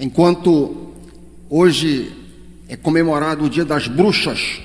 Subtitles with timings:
[0.00, 0.92] Enquanto
[1.50, 2.12] hoje
[2.68, 4.60] é comemorado o Dia das Bruxas,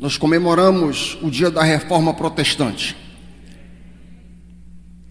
[0.00, 2.96] nós comemoramos o Dia da Reforma Protestante.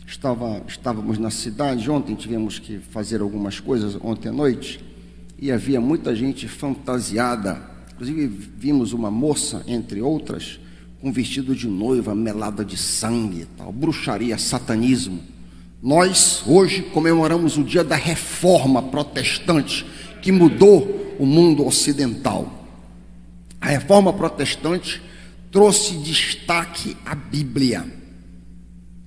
[0.06, 4.84] Estava, estávamos na cidade ontem, tivemos que fazer algumas coisas ontem à noite,
[5.40, 7.62] e havia muita gente fantasiada.
[7.94, 8.28] Inclusive,
[8.58, 10.60] vimos uma moça, entre outras,
[11.00, 15.22] com vestido de noiva, melada de sangue, tal, bruxaria, satanismo.
[15.82, 19.84] Nós hoje comemoramos o dia da reforma protestante
[20.22, 22.68] que mudou o mundo ocidental.
[23.60, 25.02] A reforma protestante
[25.52, 27.84] trouxe destaque à Bíblia.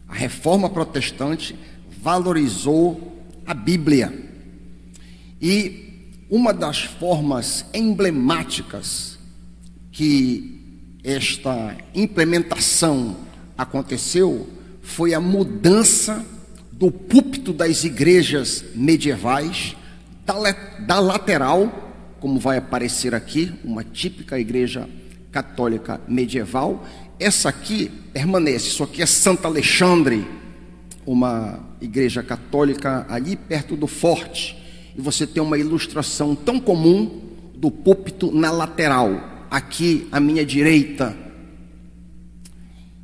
[0.09, 1.55] A reforma protestante
[2.03, 4.13] valorizou a Bíblia.
[5.41, 9.17] E uma das formas emblemáticas
[9.93, 13.17] que esta implementação
[13.57, 14.49] aconteceu
[14.83, 16.34] foi a mudança
[16.85, 19.75] do púlpito das igrejas medievais,
[20.27, 20.35] da,
[20.81, 24.87] da lateral, como vai aparecer aqui, uma típica igreja
[25.33, 26.87] católica medieval.
[27.19, 30.27] Essa aqui permanece, isso aqui é Santo Alexandre,
[31.07, 34.55] uma igreja católica ali perto do forte.
[34.95, 37.23] E você tem uma ilustração tão comum
[37.57, 41.17] do púlpito na lateral, aqui à minha direita.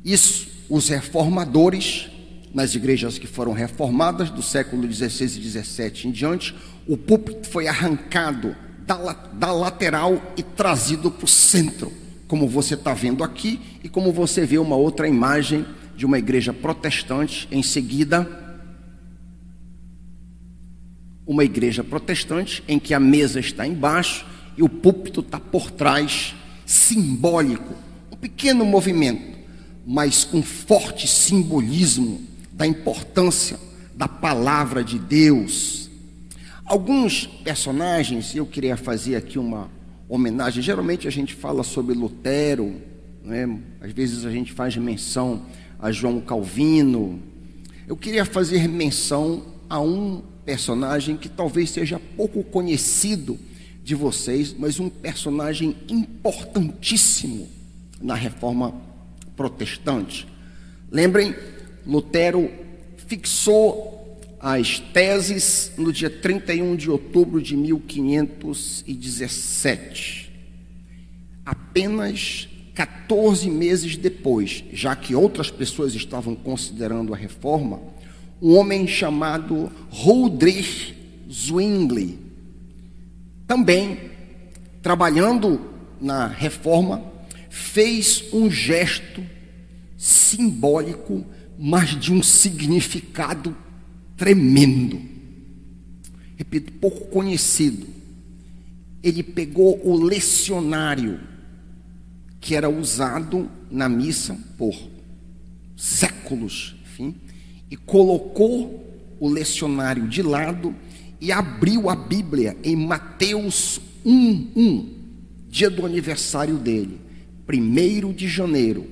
[0.05, 2.10] Isso, os reformadores
[2.53, 6.55] nas igrejas que foram reformadas do século XVI e XVII em diante,
[6.87, 11.91] o púlpito foi arrancado da, da lateral e trazido para o centro,
[12.27, 16.51] como você está vendo aqui e como você vê uma outra imagem de uma igreja
[16.51, 18.39] protestante em seguida.
[21.25, 24.25] Uma igreja protestante em que a mesa está embaixo
[24.57, 26.35] e o púlpito está por trás,
[26.65, 27.73] simbólico,
[28.11, 29.39] um pequeno movimento,
[29.85, 32.30] mas com forte simbolismo
[32.61, 33.59] da importância
[33.95, 35.89] da palavra de Deus.
[36.63, 39.67] Alguns personagens, eu queria fazer aqui uma
[40.07, 40.61] homenagem.
[40.61, 42.79] Geralmente a gente fala sobre Lutero,
[43.23, 43.59] né?
[43.81, 45.41] às vezes a gente faz menção
[45.79, 47.19] a João Calvino.
[47.87, 53.39] Eu queria fazer menção a um personagem que talvez seja pouco conhecido
[53.83, 57.49] de vocês, mas um personagem importantíssimo
[57.99, 58.71] na reforma
[59.35, 60.27] protestante.
[60.91, 61.33] Lembrem
[61.85, 62.51] Lutero
[63.07, 70.31] fixou as teses no dia 31 de outubro de 1517.
[71.45, 77.81] Apenas 14 meses depois, já que outras pessoas estavam considerando a reforma,
[78.41, 80.95] um homem chamado Rodrich
[81.29, 82.17] Zwingli,
[83.45, 83.99] também
[84.81, 85.69] trabalhando
[85.99, 87.03] na reforma,
[87.49, 89.21] fez um gesto
[89.97, 91.25] simbólico
[91.63, 93.55] mas de um significado
[94.17, 94.99] tremendo.
[96.35, 97.85] Repito, pouco conhecido.
[99.03, 101.19] Ele pegou o lecionário
[102.39, 104.75] que era usado na missa por
[105.77, 107.13] séculos, enfim,
[107.69, 108.83] e colocou
[109.19, 110.75] o lecionário de lado
[111.19, 114.89] e abriu a Bíblia em Mateus 1:1,
[115.47, 116.99] dia do aniversário dele,
[117.47, 118.87] 1 de janeiro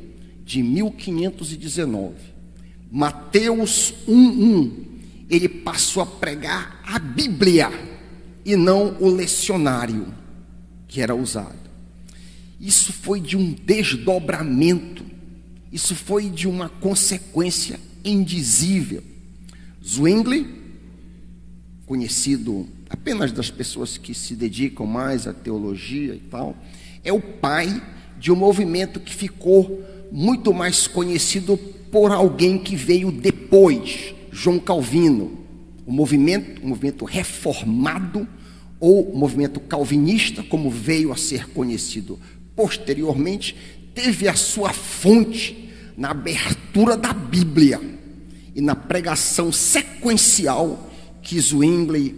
[0.45, 2.28] de 1519.
[2.91, 4.71] Mateus 1:1,
[5.29, 7.69] ele passou a pregar a Bíblia
[8.43, 10.07] e não o lecionário
[10.87, 11.69] que era usado.
[12.59, 15.05] Isso foi de um desdobramento,
[15.71, 19.03] isso foi de uma consequência indizível.
[19.85, 20.47] Zwingli,
[21.85, 26.57] conhecido apenas das pessoas que se dedicam mais à teologia e tal,
[27.03, 27.81] é o pai
[28.19, 31.57] de um movimento que ficou muito mais conhecido
[31.91, 35.39] por alguém que veio depois, João Calvino,
[35.85, 38.27] o movimento, o movimento reformado
[38.79, 42.19] ou movimento calvinista, como veio a ser conhecido
[42.55, 43.55] posteriormente,
[43.93, 47.81] teve a sua fonte na abertura da Bíblia
[48.55, 50.89] e na pregação sequencial
[51.21, 52.15] que Zwingli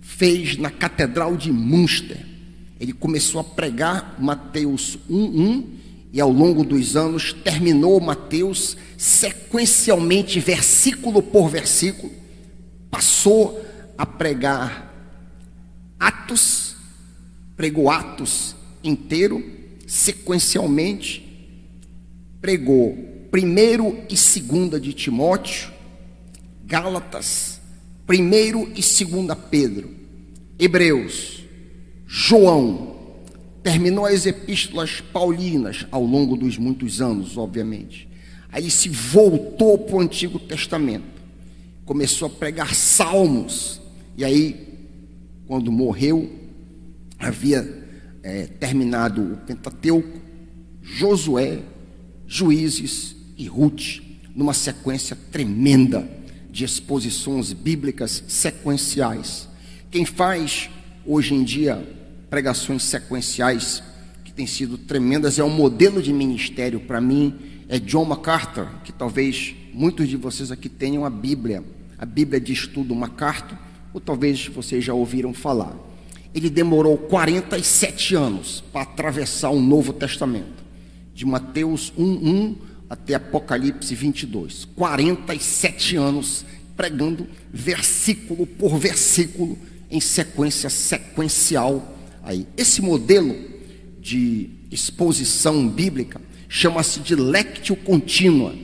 [0.00, 2.24] fez na Catedral de Münster.
[2.80, 5.64] Ele começou a pregar Mateus 1:1
[6.16, 12.10] e ao longo dos anos terminou Mateus sequencialmente, versículo por versículo,
[12.90, 13.62] passou
[13.98, 14.94] a pregar
[16.00, 16.74] Atos,
[17.54, 19.44] pregou Atos inteiro,
[19.86, 21.22] sequencialmente,
[22.40, 22.96] pregou
[23.30, 25.70] primeiro e segunda de Timóteo,
[26.64, 27.60] Gálatas,
[28.06, 29.90] primeiro e segunda Pedro,
[30.58, 31.44] Hebreus,
[32.06, 32.95] João,
[33.66, 38.08] terminou as epístolas paulinas ao longo dos muitos anos, obviamente.
[38.48, 41.20] Aí se voltou para o Antigo Testamento,
[41.84, 43.80] começou a pregar salmos,
[44.16, 44.68] e aí
[45.48, 46.30] quando morreu,
[47.18, 47.84] havia
[48.22, 50.16] é, terminado o Pentateuco,
[50.80, 51.58] Josué,
[52.24, 54.00] Juízes e Ruth,
[54.32, 56.08] numa sequência tremenda
[56.48, 59.48] de exposições bíblicas sequenciais.
[59.90, 60.70] Quem faz
[61.04, 61.84] hoje em dia
[62.28, 63.82] pregações sequenciais
[64.24, 67.34] que têm sido tremendas é um modelo de ministério para mim
[67.68, 71.64] é John MacArthur, que talvez muitos de vocês aqui tenham a Bíblia,
[71.98, 73.58] a Bíblia de estudo MacArthur,
[73.92, 75.74] ou talvez vocês já ouviram falar.
[76.34, 80.64] Ele demorou 47 anos para atravessar o Novo Testamento,
[81.14, 82.56] de Mateus 1:1
[82.88, 84.66] até Apocalipse 22.
[84.76, 86.44] 47 anos
[86.76, 89.58] pregando versículo por versículo
[89.90, 91.95] em sequência sequencial
[92.26, 92.46] aí.
[92.56, 93.34] Esse modelo
[94.00, 98.54] de exposição bíblica chama-se de lectio contínua.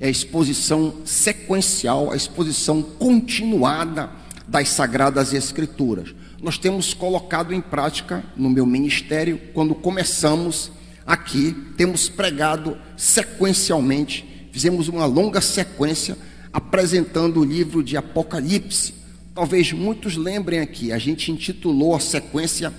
[0.00, 4.10] É a exposição sequencial, a exposição continuada
[4.46, 6.14] das sagradas escrituras.
[6.40, 10.70] Nós temos colocado em prática no meu ministério quando começamos
[11.04, 16.16] aqui, temos pregado sequencialmente, fizemos uma longa sequência
[16.52, 18.94] apresentando o livro de Apocalipse.
[19.34, 22.72] Talvez muitos lembrem aqui, a gente intitulou a sequência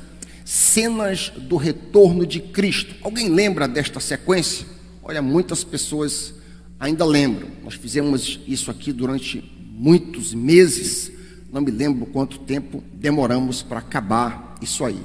[0.49, 2.95] Cenas do Retorno de Cristo.
[3.03, 4.65] Alguém lembra desta sequência?
[5.03, 6.33] Olha, muitas pessoas
[6.79, 7.49] ainda lembram.
[7.63, 11.11] Nós fizemos isso aqui durante muitos meses.
[11.53, 14.99] Não me lembro quanto tempo demoramos para acabar isso aí.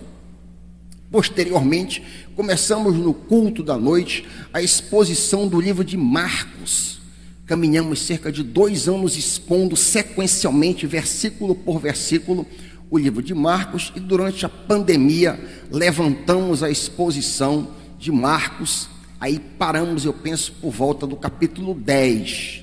[1.10, 2.02] Posteriormente,
[2.34, 7.02] começamos no culto da noite a exposição do livro de Marcos.
[7.44, 12.46] Caminhamos cerca de dois anos expondo sequencialmente, versículo por versículo,
[12.94, 15.38] o livro de Marcos e durante a pandemia
[15.68, 18.88] levantamos a exposição de Marcos.
[19.20, 22.62] Aí paramos, eu penso, por volta do capítulo 10.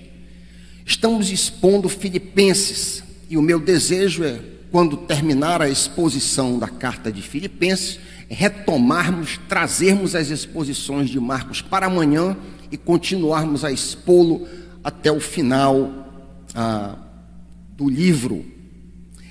[0.86, 4.39] Estamos expondo Filipenses e o meu desejo é,
[4.72, 8.00] quando terminar a exposição da carta de Filipenses,
[8.30, 12.38] retomarmos, trazermos as exposições de Marcos para amanhã
[12.72, 14.48] e continuarmos a expô-lo
[14.81, 15.92] até o final
[16.56, 16.95] ah,
[17.75, 18.45] do livro.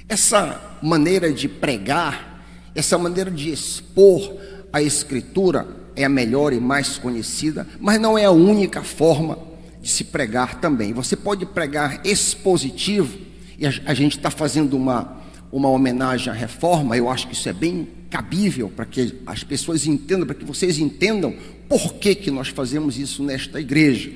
[0.07, 2.45] Essa maneira de pregar,
[2.75, 4.35] essa maneira de expor
[4.73, 5.67] a Escritura
[5.97, 9.39] é a melhor e mais conhecida, mas não é a única forma
[9.83, 10.93] de se pregar também.
[10.93, 13.19] Você pode pregar expositivo,
[13.59, 15.21] e a, gente está fazendo uma,
[15.53, 19.87] uma homenagem à reforma, eu acho que isso é bem cabível para que as pessoas
[19.87, 21.35] entendam, para que vocês entendam
[21.69, 24.11] por que, que nós fazemos isso nesta igreja.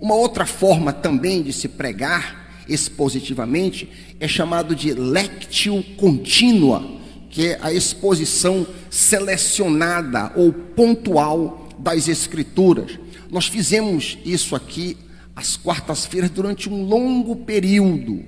[0.00, 6.84] Uma outra forma também de se pregar expositivamente é chamado de lectio contínua,
[7.30, 12.98] que é a exposição selecionada ou pontual das escrituras.
[13.30, 14.96] Nós fizemos isso aqui
[15.34, 18.24] às quartas-feiras durante um longo período,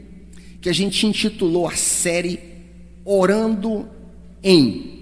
[0.60, 2.40] que a gente intitulou a série
[3.04, 3.88] Orando
[4.42, 4.98] em.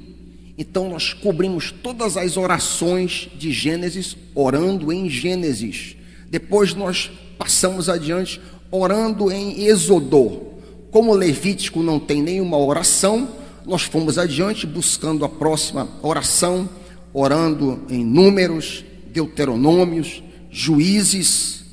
[0.56, 5.96] Então nós cobrimos todas as orações de Gênesis orando em Gênesis.
[6.30, 10.42] Depois nós passamos adiante orando em Êxodo.
[10.90, 13.28] Como Levítico não tem nenhuma oração,
[13.66, 16.68] nós fomos adiante buscando a próxima oração,
[17.12, 21.64] orando em Números, Deuteronômios, Juízes,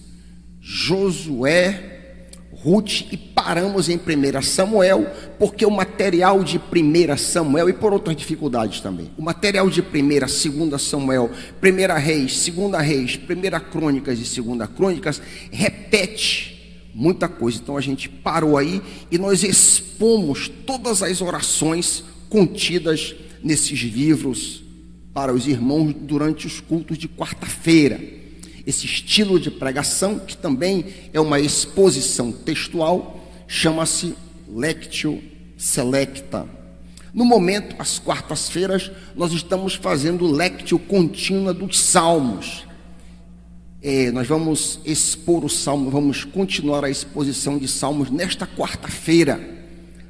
[0.59, 1.91] Josué,
[2.63, 5.05] Ruth e paramos em 1 Samuel,
[5.37, 10.69] porque o material de 1 Samuel, e por outras dificuldades também, o material de 1,
[10.69, 11.29] 2 Samuel,
[11.61, 15.21] 1 Reis, 2 Reis, 1 Crônicas e 2 Crônicas,
[15.51, 16.52] repete
[16.93, 17.59] muita coisa.
[17.61, 18.81] Então a gente parou aí
[19.11, 24.63] e nós expomos todas as orações contidas nesses livros
[25.13, 28.23] para os irmãos durante os cultos de quarta-feira
[28.65, 34.15] esse estilo de pregação, que também é uma exposição textual, chama-se
[34.47, 35.21] Lectio
[35.57, 36.47] Selecta.
[37.13, 42.65] No momento, às quartas-feiras, nós estamos fazendo Lectio Contínua dos Salmos.
[43.85, 49.41] É, nós vamos expor o Salmo, vamos continuar a exposição de Salmos nesta quarta-feira,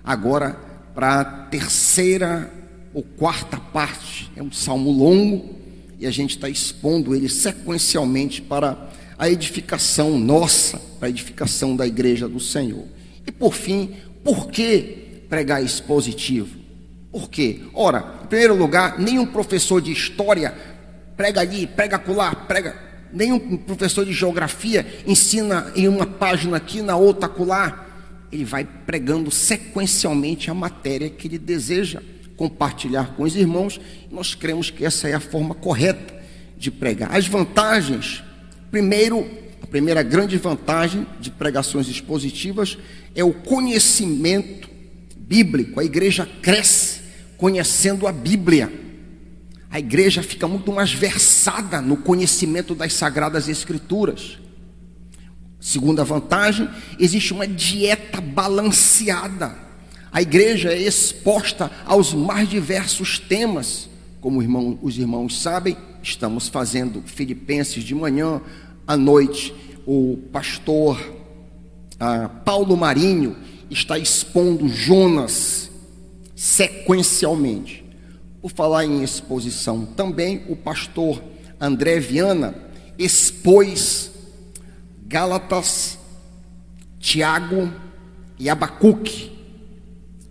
[0.03, 0.51] agora
[0.93, 2.53] para a terceira
[2.93, 4.31] ou quarta parte.
[4.35, 5.55] É um salmo longo,
[5.99, 11.87] e a gente está expondo ele sequencialmente para a edificação nossa, para a edificação da
[11.87, 12.85] igreja do Senhor.
[13.25, 16.59] E por fim, por que pregar expositivo?
[17.11, 17.61] Por quê?
[17.73, 20.53] Ora, em primeiro lugar, nenhum professor de história
[21.17, 22.92] prega ali, prega acolá, prega.
[23.13, 27.87] Nenhum professor de geografia ensina em uma página aqui, na outra acolá.
[28.31, 32.01] Ele vai pregando sequencialmente a matéria que ele deseja
[32.35, 33.79] compartilhar com os irmãos.
[34.11, 36.13] Nós cremos que essa é a forma correta
[36.57, 37.15] de pregar.
[37.15, 38.23] As vantagens,
[38.71, 39.29] primeiro,
[39.61, 42.77] a primeira grande vantagem de pregações expositivas
[43.13, 44.67] é o conhecimento
[45.15, 47.01] bíblico, a igreja cresce
[47.37, 48.71] conhecendo a Bíblia.
[49.73, 54.37] A igreja fica muito mais versada no conhecimento das sagradas escrituras.
[55.59, 59.57] Segunda vantagem, existe uma dieta balanceada.
[60.11, 63.89] A igreja é exposta aos mais diversos temas.
[64.21, 68.39] Como os irmãos sabem, estamos fazendo Filipenses de manhã,
[68.85, 69.55] à noite,
[69.87, 71.01] o pastor
[71.99, 73.35] ah, Paulo Marinho
[73.71, 75.71] está expondo Jonas
[76.35, 77.82] sequencialmente.
[78.43, 81.23] Por falar em exposição, também o pastor
[81.57, 82.53] André Viana
[82.99, 84.11] expôs
[85.07, 85.97] Gálatas,
[86.99, 87.71] Tiago
[88.37, 89.31] e Abacuque.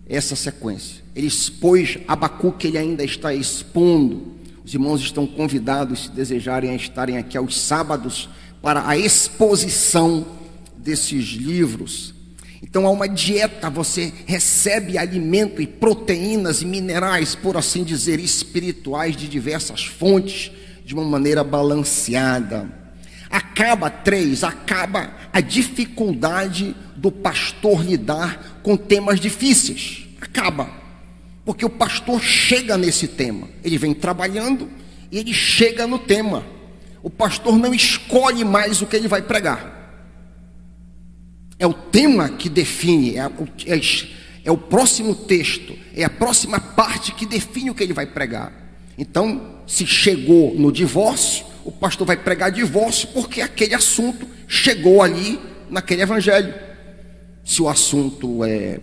[0.07, 1.01] Essa sequência.
[1.15, 4.33] Ele expôs Abacuque, ele ainda está expondo.
[4.63, 8.29] Os irmãos estão convidados, se desejarem, a estarem aqui aos sábados
[8.61, 10.23] para a exposição
[10.77, 12.12] desses livros.
[12.63, 19.17] Então há uma dieta, você recebe alimento e proteínas e minerais, por assim dizer, espirituais
[19.17, 20.49] de diversas fontes,
[20.85, 22.69] de uma maneira balanceada.
[23.29, 30.05] Acaba, três, acaba a dificuldade do pastor lidar com temas difíceis.
[30.21, 30.69] Acaba.
[31.43, 33.49] Porque o pastor chega nesse tema.
[33.61, 34.69] Ele vem trabalhando
[35.11, 36.45] e ele chega no tema.
[37.01, 39.82] O pastor não escolhe mais o que ele vai pregar.
[41.63, 43.21] É o tema que define, é,
[43.67, 43.81] é,
[44.43, 48.51] é o próximo texto, é a próxima parte que define o que ele vai pregar.
[48.97, 55.39] Então, se chegou no divórcio, o pastor vai pregar divórcio porque aquele assunto chegou ali
[55.69, 56.53] naquele evangelho.
[57.45, 58.81] Se o assunto é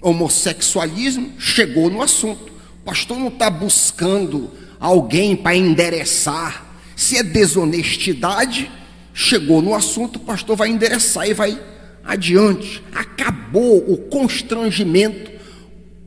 [0.00, 2.52] homossexualismo, chegou no assunto.
[2.80, 6.64] O pastor não está buscando alguém para endereçar.
[6.94, 8.70] Se é desonestidade,
[9.12, 11.60] chegou no assunto, o pastor vai endereçar e vai
[12.08, 12.82] adiante.
[12.94, 15.30] Acabou o constrangimento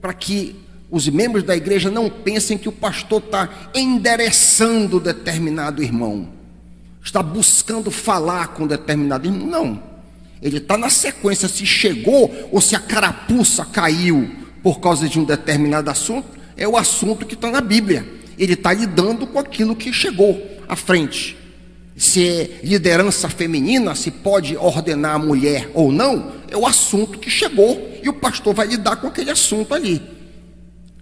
[0.01, 0.55] para que
[0.89, 6.27] os membros da igreja não pensem que o pastor está endereçando determinado irmão,
[7.01, 9.47] está buscando falar com determinado irmão.
[9.47, 9.91] Não.
[10.41, 14.27] Ele está na sequência, se chegou ou se a carapuça caiu
[14.63, 16.27] por causa de um determinado assunto,
[16.57, 18.05] é o assunto que está na Bíblia.
[18.39, 21.37] Ele está lidando com aquilo que chegou à frente
[21.95, 27.29] se é liderança feminina, se pode ordenar a mulher ou não, é o assunto que
[27.29, 30.01] chegou e o pastor vai lidar com aquele assunto ali.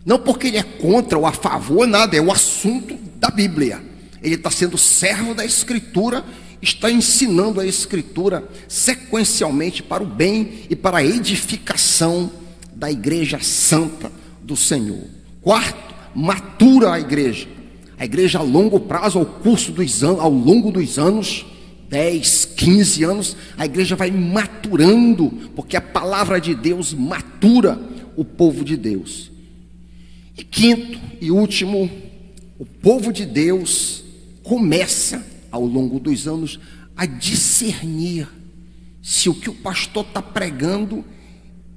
[0.05, 3.81] Não porque ele é contra ou a favor, nada, é o assunto da Bíblia.
[4.21, 6.25] Ele está sendo servo da Escritura,
[6.61, 12.31] está ensinando a Escritura sequencialmente para o bem e para a edificação
[12.75, 15.03] da Igreja Santa do Senhor.
[15.41, 17.47] Quarto, matura a igreja.
[17.99, 21.45] A igreja a longo prazo, ao curso dos anos, ao longo dos anos,
[21.89, 27.77] 10, 15 anos, a igreja vai maturando, porque a palavra de Deus matura
[28.15, 29.29] o povo de Deus.
[30.37, 31.91] E quinto e último,
[32.57, 34.05] o povo de Deus
[34.43, 36.57] começa, ao longo dos anos,
[36.95, 38.29] a discernir
[39.01, 41.03] se o que o pastor está pregando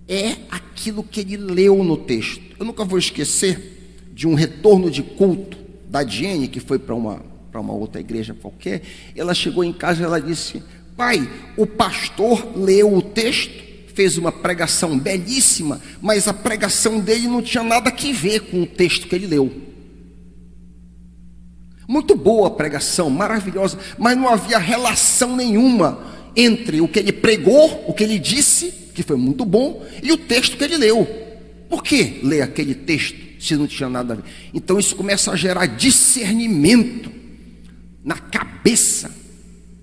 [0.07, 2.41] é aquilo que ele leu no texto.
[2.61, 5.62] Eu nunca vou esquecer de um retorno de culto
[5.93, 7.23] da Diene, que foi para uma,
[7.55, 8.81] uma outra igreja qualquer,
[9.15, 10.63] ela chegou em casa e ela disse:
[10.97, 13.63] Pai, o pastor leu o texto,
[13.95, 18.67] fez uma pregação belíssima, mas a pregação dele não tinha nada a ver com o
[18.67, 19.53] texto que ele leu.
[21.87, 27.85] Muito boa a pregação, maravilhosa, mas não havia relação nenhuma entre o que ele pregou,
[27.87, 31.07] o que ele disse, que foi muito bom, e o texto que ele leu.
[31.69, 33.32] Por que ler aquele texto?
[33.43, 34.25] Se não tinha nada a ver.
[34.55, 37.11] Então isso começa a gerar discernimento
[38.05, 39.11] na cabeça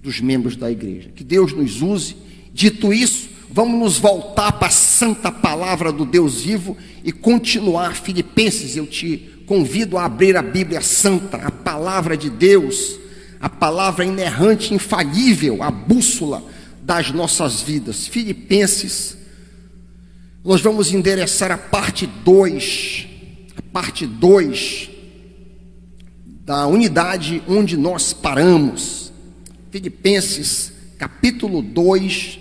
[0.02, 1.10] dos membros da igreja.
[1.10, 2.16] Que Deus nos use.
[2.54, 7.96] Dito isso, vamos nos voltar para a santa palavra do Deus vivo e continuar.
[7.96, 12.98] Filipenses, eu te convido a abrir a Bíblia Santa, a palavra de Deus,
[13.42, 16.42] a palavra inerrante, infalível, a bússola
[16.82, 18.08] das nossas vidas.
[18.08, 19.18] Filipenses,
[20.46, 23.09] nós vamos endereçar a parte 2
[23.80, 24.90] parte 2
[26.44, 29.10] da unidade onde nós paramos.
[29.72, 32.40] Filipenses, capítulo 2.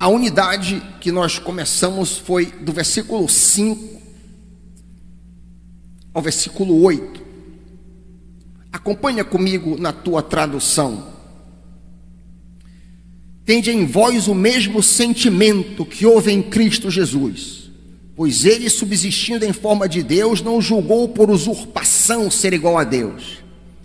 [0.00, 4.00] A unidade que nós começamos foi do versículo 5
[6.14, 7.20] ao versículo 8.
[8.72, 11.12] Acompanha comigo na tua tradução.
[13.44, 17.63] Tende em vós o mesmo sentimento que houve em Cristo Jesus
[18.16, 23.38] Pois ele, subsistindo em forma de Deus, não julgou por usurpação ser igual a Deus.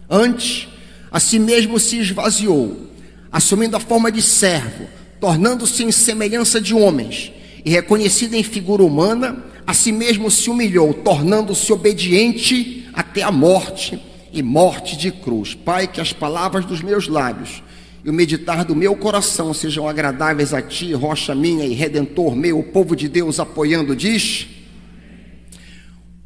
[0.08, 0.68] Antes,
[1.12, 2.88] a si mesmo se esvaziou,
[3.32, 4.88] assumindo a forma de servo,
[5.20, 7.32] tornando-se em semelhança de homens,
[7.66, 14.00] e reconhecido em figura humana, a si mesmo se humilhou, tornando-se obediente até a morte
[14.32, 15.56] e morte de cruz.
[15.56, 17.64] Pai, que as palavras dos meus lábios
[18.04, 22.60] e o meditar do meu coração sejam agradáveis a ti, rocha minha e redentor meu,
[22.60, 24.48] o povo de Deus apoiando, diz.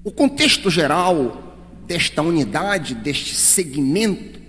[0.04, 1.56] O contexto geral
[1.88, 4.40] desta unidade, deste segmento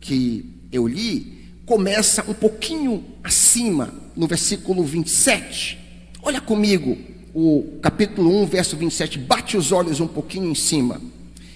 [0.00, 5.78] que eu li, começa um pouquinho acima, no versículo 27.
[6.22, 6.96] Olha comigo
[7.34, 9.18] o capítulo 1, verso 27.
[9.18, 11.00] Bate os olhos um pouquinho em cima.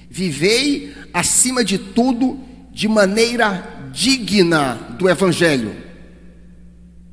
[0.09, 2.39] Vivei acima de tudo
[2.71, 5.77] de maneira digna do Evangelho.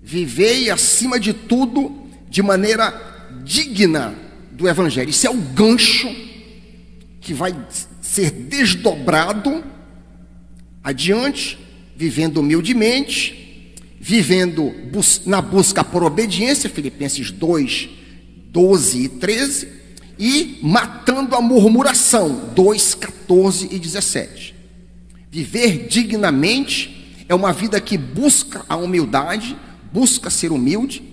[0.01, 4.15] Vivei acima de tudo de maneira digna
[4.51, 5.09] do Evangelho.
[5.09, 6.09] Isso é o gancho
[7.21, 7.55] que vai
[8.01, 9.63] ser desdobrado
[10.83, 11.59] adiante,
[11.95, 14.73] vivendo humildemente, vivendo
[15.25, 17.89] na busca por obediência, Filipenses 2,
[18.51, 19.67] 12 e 13,
[20.17, 24.58] e matando a murmuração, 2, 14 e 17.
[25.31, 29.55] Viver dignamente é uma vida que busca a humildade,
[29.93, 31.03] busca ser humilde,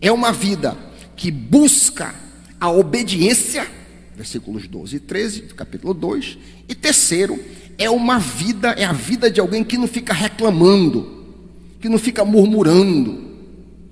[0.00, 0.76] é uma vida
[1.16, 2.14] que busca
[2.60, 3.66] a obediência,
[4.14, 7.42] versículos 12 e 13 do capítulo 2, e terceiro,
[7.76, 11.24] é uma vida, é a vida de alguém que não fica reclamando,
[11.80, 13.36] que não fica murmurando.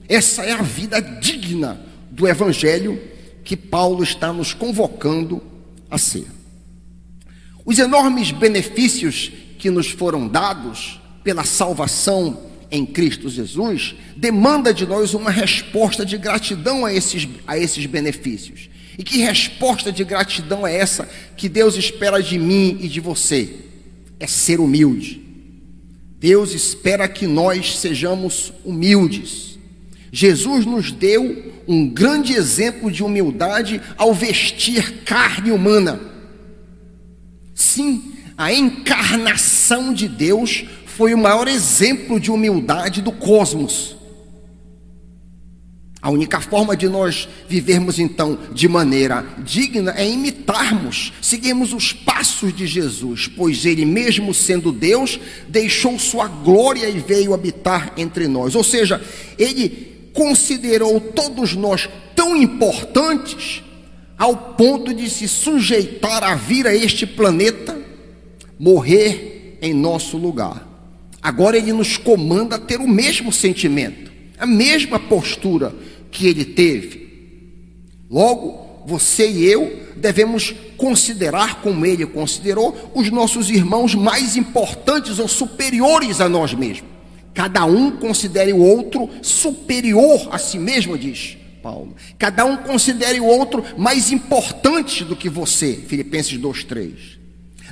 [0.08, 3.00] Essa é a vida digna do evangelho
[3.42, 5.42] que Paulo está nos convocando
[5.90, 6.26] a ser.
[7.64, 9.32] Os enormes benefícios
[9.64, 12.38] que nos foram dados pela salvação
[12.70, 18.68] em Cristo Jesus demanda de nós uma resposta de gratidão a esses, a esses benefícios.
[18.98, 23.56] E que resposta de gratidão é essa que Deus espera de mim e de você?
[24.20, 25.22] É ser humilde.
[26.20, 29.58] Deus espera que nós sejamos humildes.
[30.12, 35.98] Jesus nos deu um grande exemplo de humildade ao vestir carne humana.
[37.54, 43.96] Sim, a encarnação de Deus foi o maior exemplo de humildade do cosmos.
[46.04, 52.54] A única forma de nós vivermos então de maneira digna é imitarmos, seguirmos os passos
[52.54, 55.18] de Jesus, pois ele, mesmo sendo Deus,
[55.48, 58.54] deixou sua glória e veio habitar entre nós.
[58.54, 59.02] Ou seja,
[59.38, 63.62] ele considerou todos nós tão importantes
[64.18, 67.83] ao ponto de se sujeitar a vir a este planeta,
[68.58, 70.68] morrer em nosso lugar.
[71.20, 75.74] Agora ele nos comanda a ter o mesmo sentimento, a mesma postura
[76.10, 77.04] que ele teve.
[78.10, 85.26] Logo, você e eu devemos considerar, como ele considerou, os nossos irmãos mais importantes ou
[85.26, 86.88] superiores a nós mesmos.
[87.32, 91.96] Cada um considere o outro superior a si mesmo, diz Paulo.
[92.18, 97.23] Cada um considere o outro mais importante do que você, Filipenses 2:3.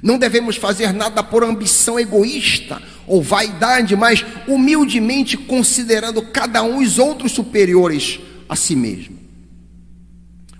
[0.02, 6.98] Não devemos fazer nada por ambição egoísta ou vaidade, mas humildemente considerando cada um os
[6.98, 9.16] outros superiores a si mesmo.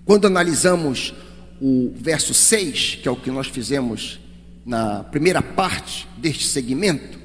[0.05, 1.13] Quando analisamos
[1.61, 4.21] o verso 6, que é o que nós fizemos
[4.65, 7.19] na primeira parte deste segmento,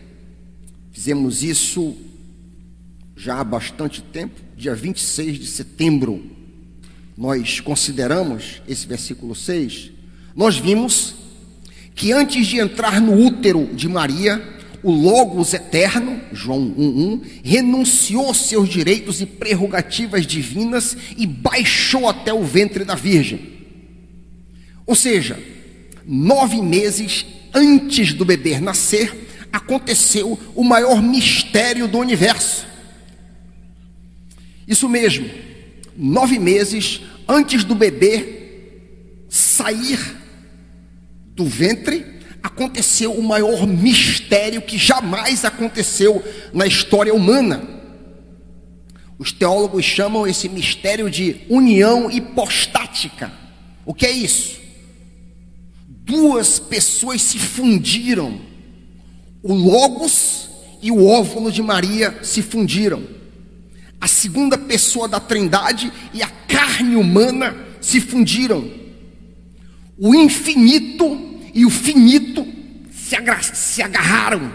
[0.92, 1.96] fizemos isso
[3.16, 6.24] já há bastante tempo, dia 26 de setembro,
[7.18, 9.92] nós consideramos esse versículo 6,
[10.36, 11.16] nós vimos
[11.98, 14.40] que antes de entrar no útero de Maria,
[14.84, 22.44] o Logos eterno, João 1:1, renunciou seus direitos e prerrogativas divinas e baixou até o
[22.44, 23.58] ventre da Virgem.
[24.86, 25.40] Ou seja,
[26.06, 32.68] nove meses antes do bebê nascer, aconteceu o maior mistério do universo.
[34.68, 35.28] Isso mesmo,
[35.98, 38.36] nove meses antes do bebê
[39.28, 40.17] sair
[41.38, 42.04] do ventre,
[42.42, 47.62] aconteceu o maior mistério que jamais aconteceu na história humana.
[49.20, 53.32] Os teólogos chamam esse mistério de união hipostática.
[53.86, 54.60] O que é isso?
[55.88, 58.42] Duas pessoas se fundiram.
[59.44, 60.50] O Logos
[60.82, 63.04] e o óvulo de Maria se fundiram.
[64.02, 68.70] A segunda pessoa da Trindade e a carne humana se fundiram.
[69.98, 71.27] O infinito
[71.58, 72.46] e o finito
[72.92, 73.16] se,
[73.56, 74.54] se agarraram.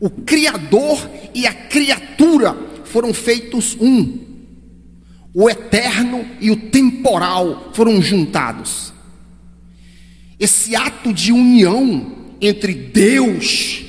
[0.00, 4.18] O Criador e a criatura foram feitos um.
[5.34, 8.94] O eterno e o temporal foram juntados.
[10.38, 13.84] Esse ato de união entre Deus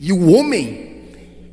[0.00, 1.04] e o homem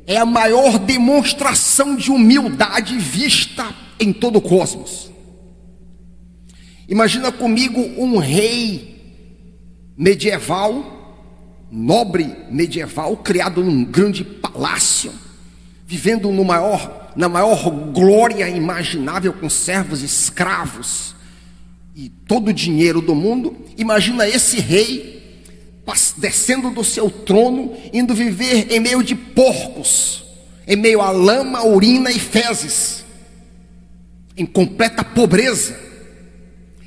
[0.08, 5.08] é a maior demonstração de humildade vista em todo o cosmos.
[6.88, 8.93] Imagina comigo um rei
[9.96, 11.26] medieval,
[11.70, 15.12] nobre medieval, criado num grande palácio,
[15.86, 21.14] vivendo no maior, na maior glória imaginável, com servos, escravos
[21.94, 23.56] e todo o dinheiro do mundo.
[23.76, 25.14] Imagina esse rei
[26.16, 30.24] descendo do seu trono, indo viver em meio de porcos,
[30.66, 33.04] em meio a lama, urina e fezes,
[34.36, 35.83] em completa pobreza.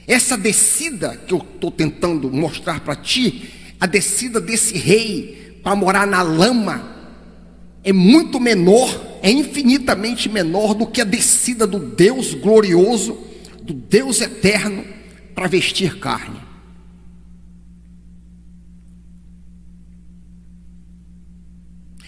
[0.07, 6.07] Essa descida que eu estou tentando mostrar para ti, a descida desse rei para morar
[6.07, 6.95] na lama,
[7.83, 13.17] é muito menor, é infinitamente menor do que a descida do Deus glorioso,
[13.61, 14.85] do Deus eterno,
[15.35, 16.39] para vestir carne.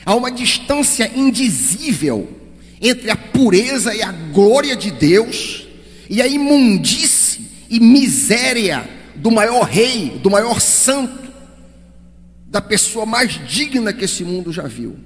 [0.05, 2.29] Há uma distância indizível
[2.81, 5.67] entre a pureza e a glória de Deus
[6.09, 7.18] e a imundície
[7.69, 11.29] e miséria do maior rei, do maior santo,
[12.45, 14.97] da pessoa mais digna que esse mundo já viu.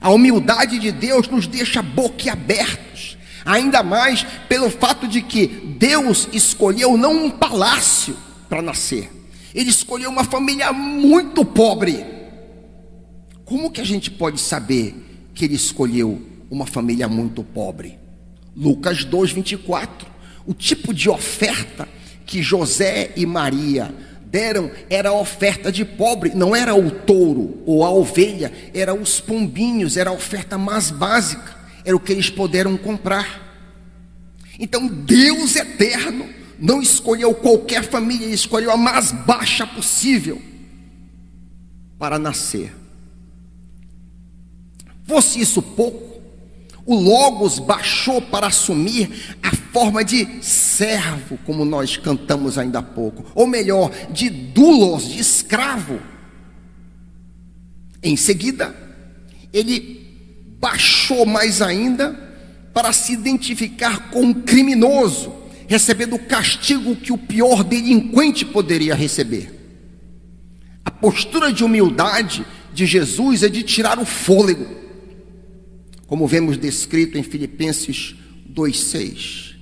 [0.00, 6.96] A humildade de Deus nos deixa boquiabertos, ainda mais pelo fato de que Deus escolheu
[6.96, 8.16] não um palácio
[8.48, 9.10] para nascer,
[9.54, 12.20] Ele escolheu uma família muito pobre
[13.50, 14.94] como que a gente pode saber
[15.34, 17.98] que ele escolheu uma família muito pobre?
[18.56, 20.06] Lucas 2, 24.
[20.46, 21.88] O tipo de oferta
[22.26, 27.84] que José e Maria deram era a oferta de pobre, não era o touro ou
[27.84, 32.76] a ovelha, era os pombinhos, era a oferta mais básica, era o que eles puderam
[32.76, 33.48] comprar.
[34.58, 40.40] Então Deus eterno não escolheu qualquer família, ele escolheu a mais baixa possível
[41.98, 42.72] para nascer.
[45.04, 46.09] Fosse isso pouco,
[46.86, 53.24] o Logos baixou para assumir a forma de servo, como nós cantamos ainda há pouco,
[53.34, 56.00] ou melhor, de dulos, de escravo.
[58.02, 58.74] Em seguida,
[59.52, 60.00] ele
[60.58, 62.18] baixou mais ainda
[62.72, 65.32] para se identificar com um criminoso,
[65.68, 69.54] recebendo o castigo que o pior delinquente poderia receber.
[70.84, 74.79] A postura de humildade de Jesus é de tirar o fôlego
[76.10, 78.16] como vemos descrito em Filipenses
[78.52, 79.54] 2,6.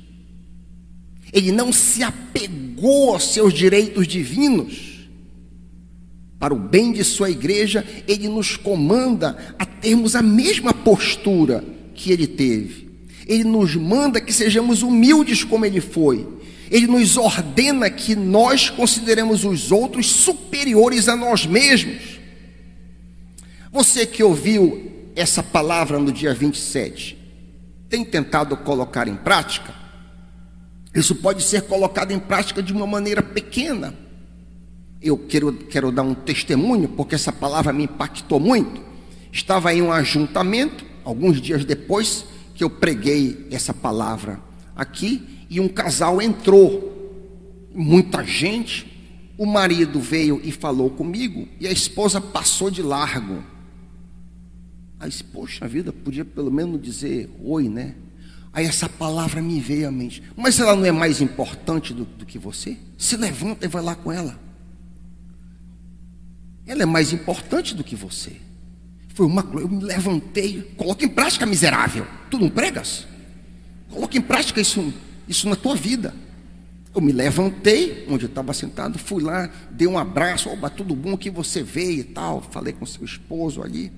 [1.31, 5.07] Ele não se apegou aos seus direitos divinos.
[6.39, 11.63] Para o bem de sua igreja, ele nos comanda a termos a mesma postura
[11.95, 12.89] que ele teve.
[13.27, 16.27] Ele nos manda que sejamos humildes como ele foi.
[16.71, 22.19] Ele nos ordena que nós consideremos os outros superiores a nós mesmos.
[23.71, 24.88] Você que ouviu
[25.19, 27.19] essa palavra no dia 27
[27.89, 29.75] tem tentado colocar em prática,
[30.95, 33.95] isso pode ser colocado em prática de uma maneira pequena.
[35.01, 38.81] Eu quero, quero dar um testemunho, porque essa palavra me impactou muito.
[39.33, 44.41] Estava em um ajuntamento, alguns dias depois que eu preguei essa palavra
[44.75, 48.87] aqui, e um casal entrou, muita gente.
[49.37, 53.43] O marido veio e falou comigo, e a esposa passou de largo.
[55.01, 57.95] Aí, poxa vida, podia pelo menos dizer oi, né?
[58.53, 60.23] Aí essa palavra me veio à mente.
[60.37, 62.77] Mas ela não é mais importante do, do que você?
[62.97, 64.39] Se levanta e vai lá com ela.
[66.67, 68.37] Ela é mais importante do que você.
[69.15, 72.07] Foi uma eu me levantei, coloca em prática, miserável.
[72.31, 73.07] Tu não pregas?
[73.91, 74.93] Coloca em prática isso,
[75.29, 76.15] isso na tua vida.
[76.95, 81.17] Eu me levantei, onde eu estava sentado, fui lá, dei um abraço, oba, tudo bom
[81.17, 82.41] que você veio e tal.
[82.41, 83.93] Falei com seu esposo ali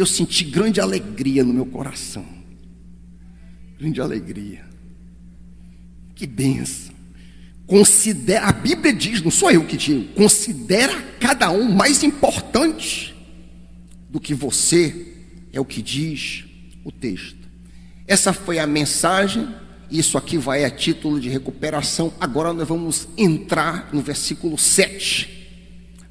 [0.00, 2.26] eu senti grande alegria no meu coração.
[3.78, 4.64] Grande alegria.
[6.14, 6.94] Que benção.
[7.66, 13.14] Considera, a Bíblia diz, não sou eu que digo, considera cada um mais importante
[14.10, 15.14] do que você,
[15.52, 16.44] é o que diz
[16.84, 17.48] o texto.
[18.06, 19.48] Essa foi a mensagem,
[19.90, 22.12] isso aqui vai a título de recuperação.
[22.20, 25.30] Agora nós vamos entrar no versículo 7.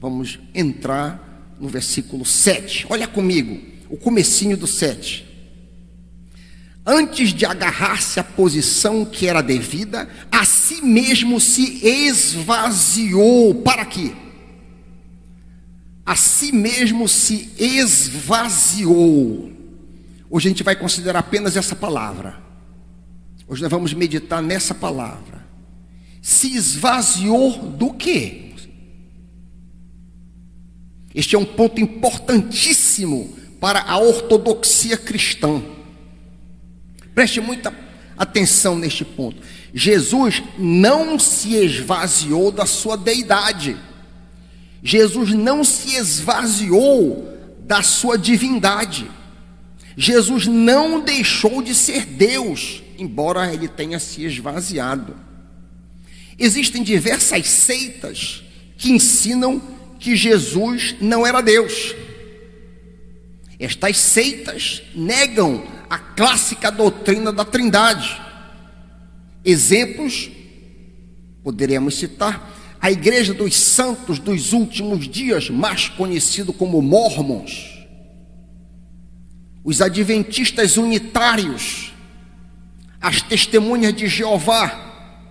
[0.01, 2.87] Vamos entrar no versículo 7.
[2.89, 5.33] Olha comigo o comecinho do 7.
[6.85, 13.55] Antes de agarrar-se à posição que era devida, a si mesmo se esvaziou.
[13.55, 14.11] Para quê?
[16.05, 19.49] A si mesmo se esvaziou.
[20.29, 22.41] Hoje a gente vai considerar apenas essa palavra.
[23.47, 25.45] Hoje nós vamos meditar nessa palavra.
[26.21, 28.51] Se esvaziou do quê?
[31.15, 35.63] Este é um ponto importantíssimo para a ortodoxia cristã.
[37.15, 37.73] Preste muita
[38.17, 39.41] atenção neste ponto.
[39.73, 43.77] Jesus não se esvaziou da sua deidade.
[44.83, 49.09] Jesus não se esvaziou da sua divindade.
[49.95, 55.15] Jesus não deixou de ser Deus, embora ele tenha se esvaziado.
[56.37, 58.43] Existem diversas seitas
[58.77, 59.61] que ensinam
[59.97, 61.95] que Jesus não era Deus.
[63.63, 68.21] Estas seitas negam a clássica doutrina da Trindade.
[69.41, 70.29] Exemplos
[71.41, 77.87] poderíamos citar a Igreja dos Santos dos Últimos Dias, mais conhecido como Mormons,
[79.63, 81.93] os Adventistas Unitários,
[82.99, 85.23] as Testemunhas de Jeová,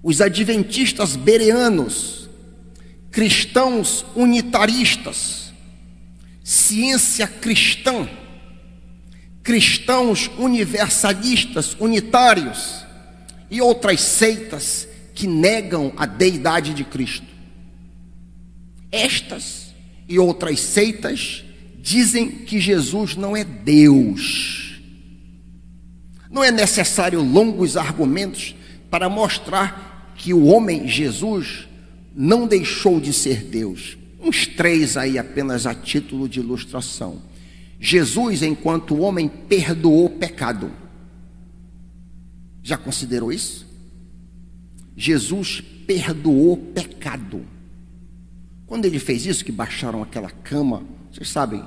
[0.00, 2.28] os Adventistas Bereanos,
[3.10, 5.41] cristãos unitaristas,
[6.42, 8.08] ciência cristã,
[9.42, 12.84] cristãos universalistas unitários
[13.50, 17.26] e outras seitas que negam a deidade de Cristo.
[18.90, 19.74] Estas
[20.08, 21.44] e outras seitas
[21.80, 24.80] dizem que Jesus não é Deus.
[26.30, 28.54] Não é necessário longos argumentos
[28.90, 31.68] para mostrar que o homem Jesus
[32.14, 33.96] não deixou de ser Deus.
[34.22, 37.20] Uns três aí apenas a título de ilustração.
[37.80, 40.70] Jesus, enquanto homem, perdoou o pecado.
[42.62, 43.66] Já considerou isso?
[44.96, 47.44] Jesus perdoou pecado.
[48.66, 51.64] Quando ele fez isso, que baixaram aquela cama, vocês sabem,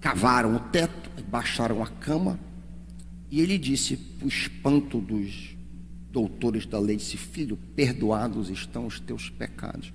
[0.00, 2.38] cavaram o teto, baixaram a cama,
[3.30, 5.56] e ele disse, para o espanto dos
[6.10, 9.92] doutores da lei, disse, filho, perdoados estão os teus pecados.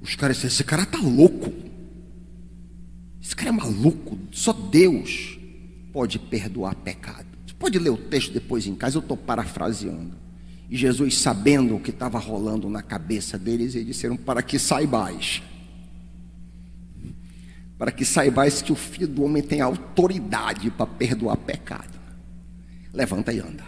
[0.00, 1.52] Os caras disseram, esse cara está louco.
[3.22, 4.18] Esse cara é maluco.
[4.32, 5.38] Só Deus
[5.92, 7.26] pode perdoar pecado.
[7.46, 10.16] Você pode ler o texto depois em casa, eu estou parafraseando.
[10.70, 15.42] E Jesus, sabendo o que estava rolando na cabeça deles, eles disseram: Para que saibais,
[17.76, 21.98] para que saibais que o filho do homem tem autoridade para perdoar pecado.
[22.92, 23.64] Levanta e anda.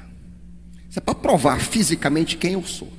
[0.88, 2.92] Isso é para provar fisicamente quem eu sou.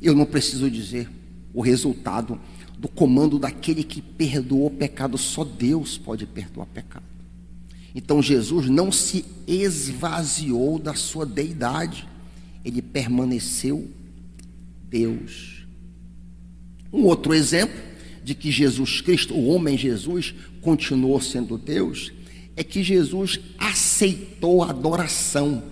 [0.00, 1.08] Eu não preciso dizer
[1.52, 2.38] o resultado
[2.78, 7.04] do comando daquele que perdoou pecado, só Deus pode perdoar pecado.
[7.94, 12.08] Então Jesus não se esvaziou da sua deidade
[12.64, 13.88] ele permaneceu
[14.88, 15.66] Deus.
[16.92, 17.80] Um outro exemplo
[18.22, 22.12] de que Jesus Cristo, o homem Jesus, continuou sendo Deus,
[22.56, 25.62] é que Jesus aceitou a adoração.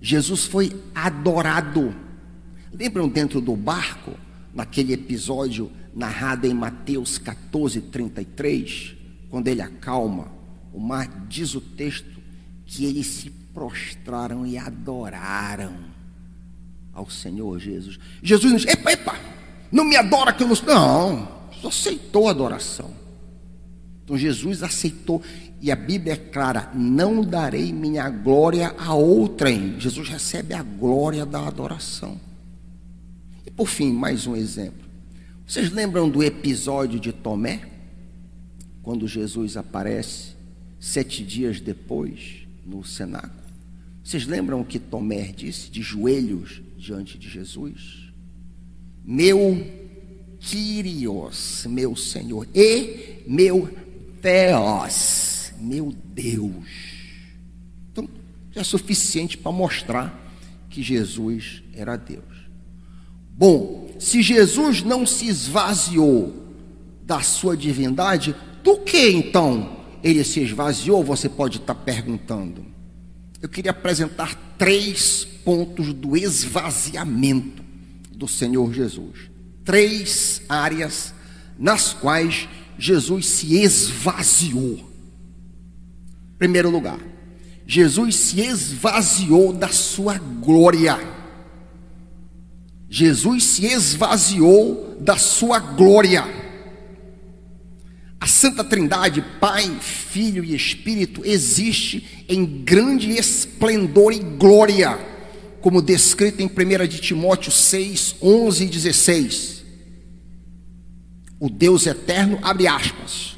[0.00, 1.94] Jesus foi adorado.
[2.72, 4.12] Lembram dentro do barco,
[4.58, 8.96] naquele episódio narrado em Mateus 14, 33,
[9.30, 10.32] quando ele acalma
[10.72, 12.20] o mar, diz o texto
[12.66, 15.76] que ele se prostraram e adoraram
[16.92, 18.00] ao Senhor Jesus.
[18.20, 19.16] Jesus disse: Epa, epa,
[19.70, 20.56] não me adora que eu não.
[20.66, 21.28] Não,
[21.62, 22.90] só aceitou a adoração.
[24.02, 25.22] Então Jesus aceitou,
[25.60, 29.78] e a Bíblia é clara: não darei minha glória a outrem.
[29.78, 32.26] Jesus recebe a glória da adoração.
[33.58, 34.88] Por fim, mais um exemplo.
[35.44, 37.68] Vocês lembram do episódio de Tomé?
[38.84, 40.36] Quando Jesus aparece
[40.78, 43.42] sete dias depois no cenáculo?
[44.04, 48.12] Vocês lembram o que Tomé disse de joelhos diante de Jesus?
[49.04, 49.66] Meu
[50.38, 53.68] Kyrios, meu Senhor, e meu
[54.22, 56.68] Theos, meu Deus.
[57.90, 58.08] Então,
[58.52, 60.16] já é suficiente para mostrar
[60.70, 62.37] que Jesus era Deus.
[63.38, 66.34] Bom, se Jesus não se esvaziou
[67.02, 71.02] da sua divindade, do que então ele se esvaziou?
[71.02, 72.68] Você pode estar perguntando
[73.40, 77.62] eu queria apresentar três pontos do esvaziamento
[78.12, 79.30] do Senhor Jesus.
[79.64, 81.14] Três áreas
[81.56, 84.88] nas quais Jesus se esvaziou.
[86.36, 86.98] Primeiro lugar,
[87.66, 90.98] Jesus se esvaziou da sua glória.
[92.88, 96.24] Jesus se esvaziou da sua glória.
[98.20, 104.98] A Santa Trindade, Pai, Filho e Espírito, existe em grande esplendor e glória,
[105.60, 109.64] como descrito em 1 de Timóteo 6, 11 e 16.
[111.38, 113.37] O Deus eterno, abre aspas,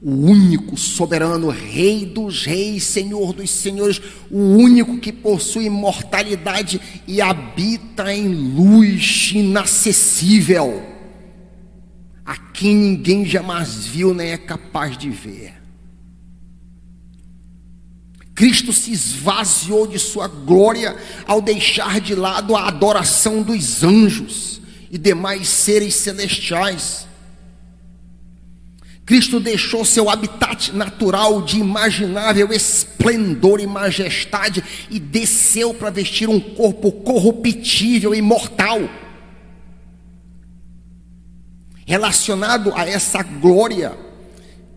[0.00, 7.20] o único soberano, Rei dos reis, Senhor dos senhores, o único que possui imortalidade e
[7.20, 10.98] habita em luz inacessível
[12.28, 15.54] a quem ninguém jamais viu nem é capaz de ver.
[18.34, 20.94] Cristo se esvaziou de sua glória
[21.26, 27.07] ao deixar de lado a adoração dos anjos e demais seres celestiais.
[29.08, 36.38] Cristo deixou seu habitat natural de imaginável esplendor e majestade e desceu para vestir um
[36.38, 38.80] corpo corruptível e mortal.
[41.86, 43.96] Relacionado a essa glória,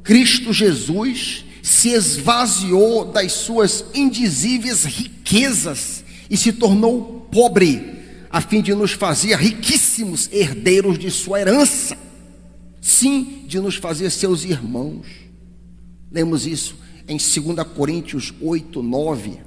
[0.01, 8.73] Cristo Jesus se esvaziou das suas indizíveis riquezas e se tornou pobre, a fim de
[8.73, 11.97] nos fazer riquíssimos herdeiros de sua herança,
[12.81, 15.05] sim, de nos fazer seus irmãos.
[16.11, 16.75] Lemos isso
[17.07, 19.39] em 2 Coríntios 8, 9.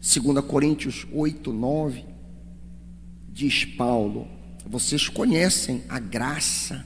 [0.00, 2.04] 2 Coríntios 8, 9.
[3.32, 4.28] Diz Paulo:
[4.66, 6.84] Vocês conhecem a graça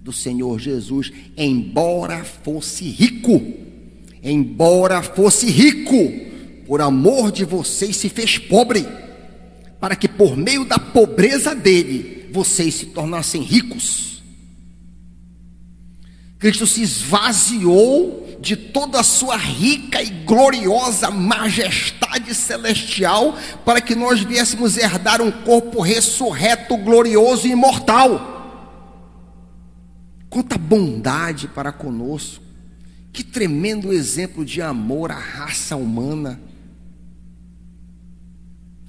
[0.00, 3.40] do Senhor Jesus, embora fosse rico,
[4.22, 8.86] embora fosse rico, por amor de vocês se fez pobre,
[9.80, 14.17] para que por meio da pobreza dele vocês se tornassem ricos.
[16.38, 24.20] Cristo se esvaziou de toda a sua rica e gloriosa majestade celestial para que nós
[24.20, 28.36] viéssemos herdar um corpo ressurreto, glorioso e imortal.
[30.30, 32.44] Quanta bondade para conosco.
[33.12, 36.40] Que tremendo exemplo de amor à raça humana.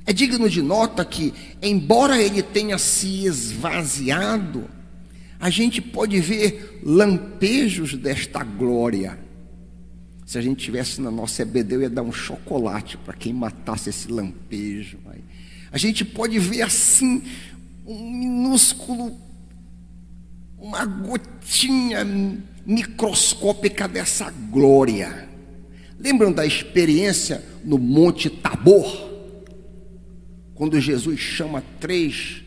[0.05, 4.69] É digno de nota que, embora ele tenha se esvaziado,
[5.39, 9.17] a gente pode ver lampejos desta glória.
[10.25, 13.89] Se a gente tivesse na nossa EBD, eu ia dar um chocolate para quem matasse
[13.89, 14.99] esse lampejo.
[15.71, 17.23] A gente pode ver assim
[17.85, 19.17] um minúsculo
[20.59, 22.05] uma gotinha
[22.65, 25.29] microscópica dessa glória.
[25.97, 29.09] Lembram da experiência no Monte Tabor?
[30.53, 32.43] Quando Jesus chama três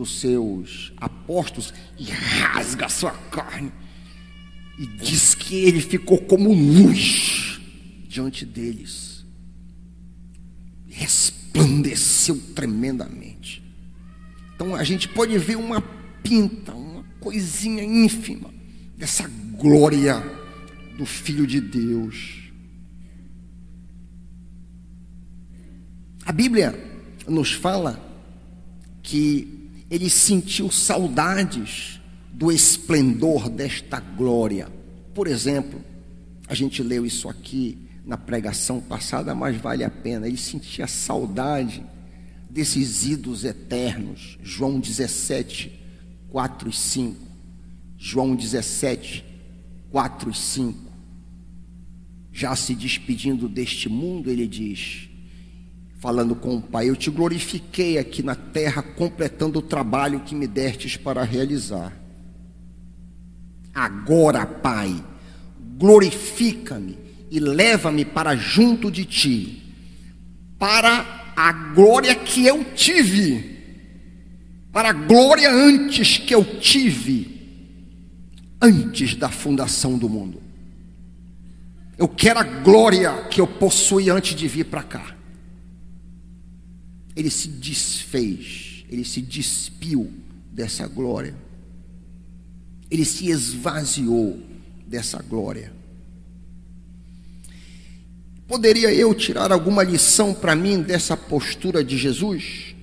[0.00, 3.70] dos seus apóstolos e rasga a sua carne
[4.78, 7.60] e diz que ele ficou como luz
[8.08, 9.26] diante deles.
[10.88, 13.62] Resplandeceu tremendamente.
[14.54, 15.82] Então a gente pode ver uma
[16.22, 16.72] pinta,
[17.20, 18.50] coisinha ínfima
[18.96, 20.18] dessa glória
[20.96, 22.50] do Filho de Deus.
[26.24, 26.72] A Bíblia
[27.28, 28.02] nos fala
[29.02, 29.59] que
[29.90, 32.00] ele sentiu saudades
[32.32, 34.68] do esplendor desta glória.
[35.12, 35.84] Por exemplo,
[36.46, 40.28] a gente leu isso aqui na pregação passada, mas vale a pena.
[40.28, 41.82] Ele sentia saudade
[42.48, 44.38] desses ídolos eternos.
[44.42, 45.72] João 17,
[46.30, 47.16] 4 e 5.
[47.98, 49.24] João 17,
[49.90, 50.90] 4 e 5.
[52.32, 55.08] Já se despedindo deste mundo, ele diz,
[56.00, 60.46] falando com o Pai: Eu te glorifiquei aqui na terra, completando o trabalho que me
[60.46, 61.96] destes para realizar.
[63.72, 65.04] Agora, Pai,
[65.78, 66.98] glorifica-me
[67.30, 69.74] e leva-me para junto de ti,
[70.58, 73.60] para a glória que eu tive
[74.72, 77.40] para a glória antes que eu tive,
[78.60, 80.40] antes da fundação do mundo.
[81.98, 85.16] Eu quero a glória que eu possuí antes de vir para cá.
[87.20, 90.10] Ele se desfez, ele se despiu
[90.50, 91.34] dessa glória.
[92.90, 94.40] Ele se esvaziou
[94.86, 95.70] dessa glória.
[98.48, 102.74] Poderia eu tirar alguma lição para mim dessa postura de Jesus?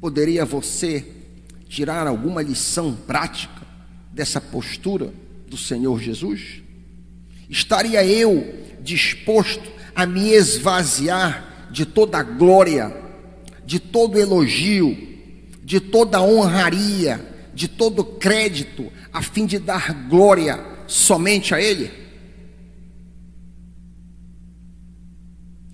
[0.00, 1.06] Poderia você
[1.68, 3.62] tirar alguma lição prática
[4.12, 5.14] dessa postura
[5.46, 6.60] do Senhor Jesus?
[7.48, 13.11] Estaria eu disposto a me esvaziar de toda a glória,
[13.72, 14.94] de todo elogio,
[15.64, 21.90] de toda honraria, de todo crédito, a fim de dar glória somente a Ele?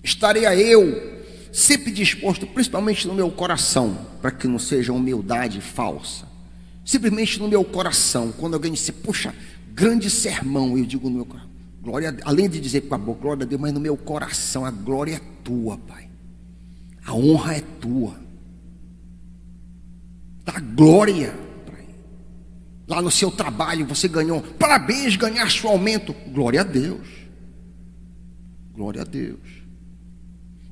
[0.00, 1.18] Estaria eu
[1.52, 6.24] sempre disposto, principalmente no meu coração, para que não seja humildade falsa.
[6.84, 9.34] Simplesmente no meu coração, quando alguém disser, puxa,
[9.74, 11.50] grande sermão, eu digo no meu coração,
[11.82, 14.70] glória, além de dizer com a boca, glória a Deus, mas no meu coração, a
[14.70, 16.07] glória é tua, Pai.
[17.08, 18.14] A honra é tua.
[20.44, 21.34] Dá glória,
[21.66, 21.86] Pai.
[22.86, 26.14] Lá no seu trabalho você ganhou, parabéns, ganhaste o aumento.
[26.26, 27.08] Glória a Deus.
[28.74, 29.38] Glória a Deus.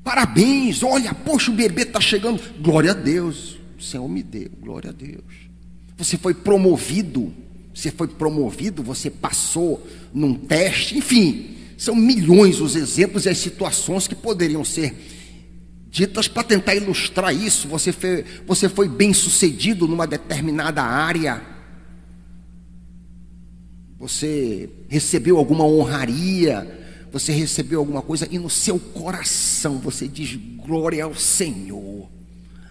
[0.03, 2.39] Parabéns, olha, poxa, o bebê está chegando.
[2.61, 3.57] Glória a Deus.
[3.75, 5.49] O Senhor me deu, glória a Deus.
[5.97, 7.33] Você foi promovido,
[7.73, 14.07] você foi promovido, você passou num teste, enfim, são milhões os exemplos e as situações
[14.07, 15.16] que poderiam ser
[15.89, 17.67] ditas para tentar ilustrar isso.
[17.67, 21.41] Você foi, você foi bem sucedido numa determinada área,
[23.97, 31.03] você recebeu alguma honraria, você recebeu alguma coisa e no seu coração você diz glória
[31.03, 32.07] ao Senhor.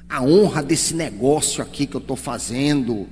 [0.08, 3.08] A honra desse negócio aqui que eu estou fazendo,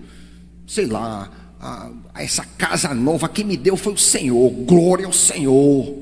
[0.65, 1.29] sei lá,
[1.59, 4.49] a, a essa casa nova, quem me deu foi o Senhor.
[4.51, 5.93] Glória ao Senhor.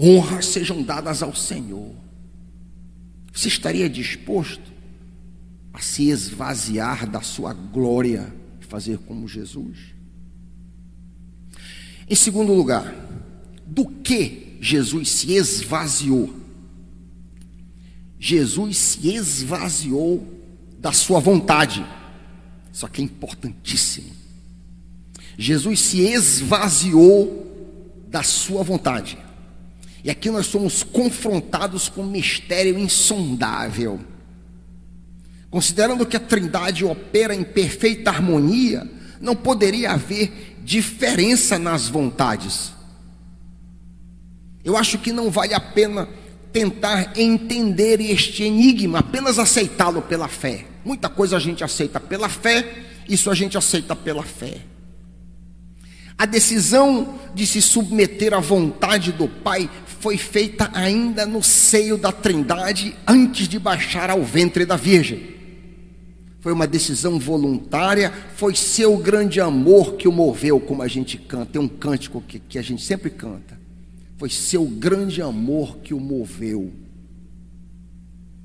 [0.00, 1.99] Honras sejam dadas ao Senhor.
[3.40, 4.70] Você estaria disposto
[5.72, 8.30] a se esvaziar da sua glória
[8.60, 9.78] e fazer como Jesus?
[12.06, 12.94] Em segundo lugar,
[13.64, 16.36] do que Jesus se esvaziou?
[18.18, 20.22] Jesus se esvaziou
[20.78, 21.82] da sua vontade.
[22.70, 24.10] Isso aqui é importantíssimo.
[25.38, 29.16] Jesus se esvaziou da sua vontade.
[30.02, 34.00] E aqui nós somos confrontados com um mistério insondável.
[35.50, 38.88] Considerando que a Trindade opera em perfeita harmonia,
[39.20, 42.72] não poderia haver diferença nas vontades.
[44.64, 46.08] Eu acho que não vale a pena
[46.52, 50.66] tentar entender este enigma, apenas aceitá-lo pela fé.
[50.84, 54.69] Muita coisa a gente aceita pela fé, isso a gente aceita pela fé.
[56.20, 62.12] A decisão de se submeter à vontade do Pai foi feita ainda no seio da
[62.12, 65.30] Trindade, antes de baixar ao ventre da Virgem.
[66.40, 71.52] Foi uma decisão voluntária, foi seu grande amor que o moveu, como a gente canta.
[71.52, 73.58] Tem um cântico que, que a gente sempre canta.
[74.18, 76.70] Foi seu grande amor que o moveu.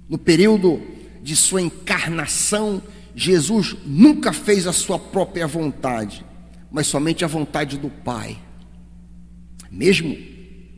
[0.08, 0.80] No período
[1.22, 2.82] de sua encarnação,
[3.14, 6.24] Jesus nunca fez a sua própria vontade,
[6.76, 8.38] mas somente a vontade do Pai.
[9.72, 10.14] Mesmo,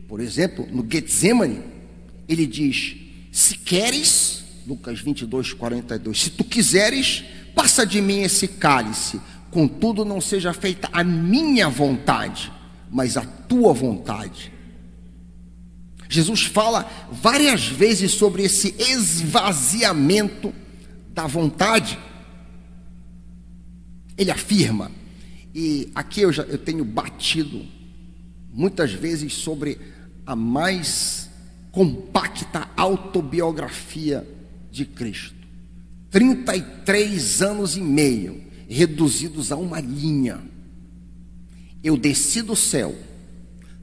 [0.06, 1.60] por exemplo, no Getsemane,
[2.28, 2.94] ele diz:
[3.32, 9.20] Se queres, Lucas 22, 42, se tu quiseres, passa de mim esse cálice,
[9.50, 12.52] contudo não seja feita a minha vontade,
[12.88, 14.52] mas a tua vontade.
[16.08, 20.54] Jesus fala várias vezes sobre esse esvaziamento
[21.12, 21.98] da vontade.
[24.16, 24.92] Ele afirma,
[25.60, 27.66] e aqui eu já eu tenho batido
[28.48, 29.76] muitas vezes sobre
[30.24, 31.28] a mais
[31.72, 34.24] compacta autobiografia
[34.70, 35.34] de Cristo.
[36.12, 40.38] 33 anos e meio reduzidos a uma linha.
[41.82, 42.94] Eu desci do céu,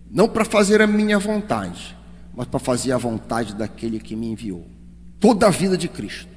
[0.09, 1.93] não para fazer a minha vontade,
[2.33, 4.65] mas para fazer a vontade daquele que me enviou.
[5.19, 6.29] Toda a vida de Cristo,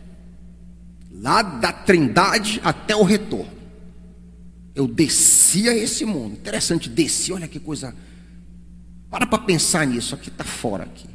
[1.12, 3.57] lá da Trindade até o retorno.
[4.78, 6.34] Eu desci a esse mundo.
[6.34, 7.92] Interessante, desci, olha que coisa.
[9.10, 11.08] Para para pensar nisso, aqui está fora aqui.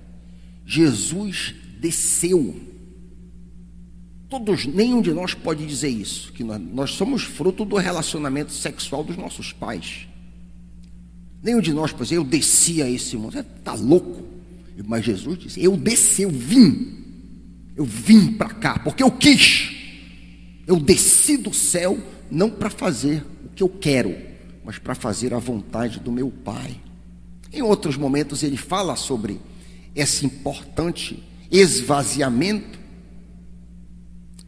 [0.66, 2.60] Jesus desceu.
[4.28, 9.02] Todos, nenhum de nós pode dizer isso, que nós, nós somos fruto do relacionamento sexual
[9.02, 10.10] dos nossos pais.
[11.42, 13.40] Nenhum de nós pode dizer, eu desci a esse mundo.
[13.40, 14.28] Está louco?
[14.86, 16.98] Mas Jesus disse: Eu desci, eu vim.
[17.78, 19.72] Eu vim para cá, porque eu quis.
[20.68, 21.98] Eu desci do céu
[22.30, 23.24] não para fazer
[23.56, 24.16] que eu quero,
[24.64, 26.76] mas para fazer a vontade do meu Pai.
[27.52, 29.40] Em outros momentos ele fala sobre
[29.96, 32.80] esse importante esvaziamento.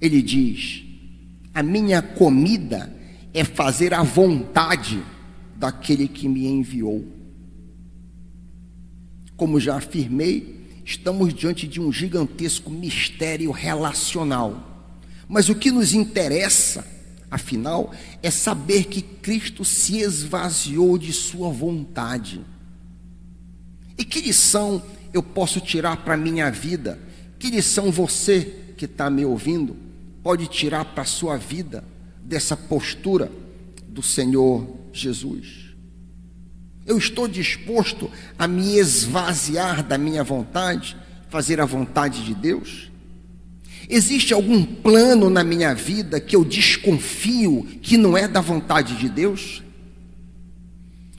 [0.02, 0.84] Ele diz:
[1.54, 2.94] A minha comida
[3.34, 5.04] é fazer a vontade
[5.56, 7.06] daquele que me enviou.
[9.38, 14.92] Como já afirmei, estamos diante de um gigantesco mistério relacional.
[15.28, 16.86] Mas o que nos interessa,
[17.36, 22.42] afinal, é saber que Cristo se esvaziou de Sua vontade.
[23.98, 24.82] E que lição
[25.14, 27.00] eu posso tirar para a minha vida?
[27.40, 29.76] Que lição você que está me ouvindo
[30.24, 31.84] pode tirar para a sua vida
[32.24, 33.32] dessa postura
[33.88, 35.66] do Senhor Jesus?
[36.86, 40.96] Eu estou disposto a me esvaziar da minha vontade,
[41.30, 42.92] fazer a vontade de Deus?
[43.90, 49.10] Existe algum plano na minha vida que eu desconfio que não é da vontade de
[49.10, 49.64] Deus?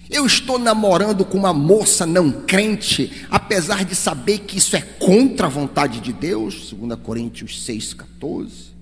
[0.09, 5.47] Eu estou namorando com uma moça não crente, apesar de saber que isso é contra
[5.47, 8.77] a vontade de Deus, 2 Coríntios 6,14.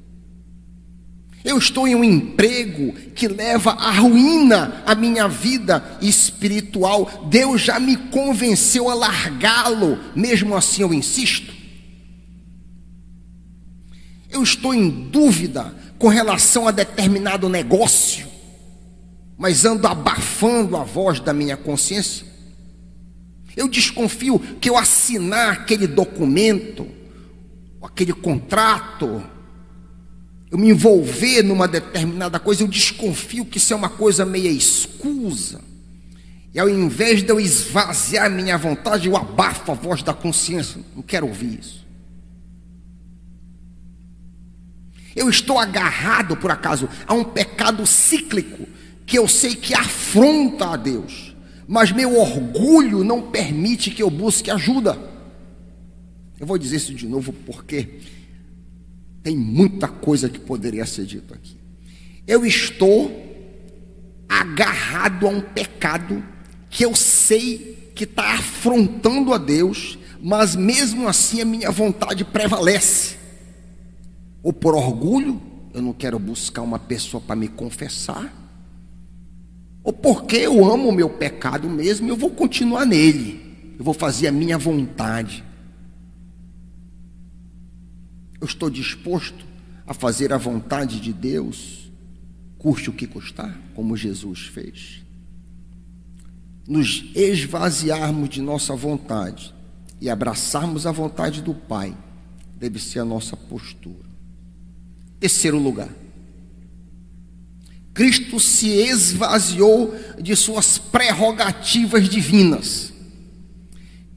[1.43, 7.26] Eu estou em um emprego que leva à ruína a minha vida espiritual.
[7.28, 11.53] Deus já me convenceu a largá-lo, mesmo assim eu insisto.
[14.35, 18.26] Eu estou em dúvida com relação a determinado negócio,
[19.39, 22.26] mas ando abafando a voz da minha consciência.
[23.57, 26.85] Eu desconfio que eu assinar aquele documento,
[27.80, 29.22] aquele contrato,
[30.51, 35.61] eu me envolver numa determinada coisa, eu desconfio que isso é uma coisa meia escusa.
[36.53, 40.80] E ao invés de eu esvaziar minha vontade, eu abafo a voz da consciência.
[40.95, 41.84] Não quero ouvir isso.
[45.15, 48.67] Eu estou agarrado, por acaso, a um pecado cíclico
[49.07, 51.35] que eu sei que afronta a Deus,
[51.69, 54.99] mas meu orgulho não permite que eu busque ajuda.
[56.39, 58.01] Eu vou dizer isso de novo porque
[59.23, 61.57] tem muita coisa que poderia ser dito aqui.
[62.27, 63.25] Eu estou
[64.29, 66.23] agarrado a um pecado
[66.69, 73.17] que eu sei que está afrontando a Deus, mas mesmo assim a minha vontade prevalece.
[74.45, 75.40] Ou por orgulho,
[75.72, 78.30] eu não quero buscar uma pessoa para me confessar,
[79.82, 84.28] ou porque eu amo o meu pecado mesmo, eu vou continuar nele, eu vou fazer
[84.28, 85.42] a minha vontade.
[88.38, 89.47] Eu estou disposto
[89.86, 91.90] a fazer a vontade de Deus,
[92.59, 95.03] custe o que custar, como Jesus fez.
[96.68, 99.55] Nos esvaziarmos de nossa vontade
[100.03, 101.97] e abraçarmos a vontade do Pai,
[102.59, 104.14] deve ser a nossa postura.
[105.25, 105.89] Terceiro lugar.
[107.95, 112.93] Cristo se esvaziou de suas prerrogativas divinas.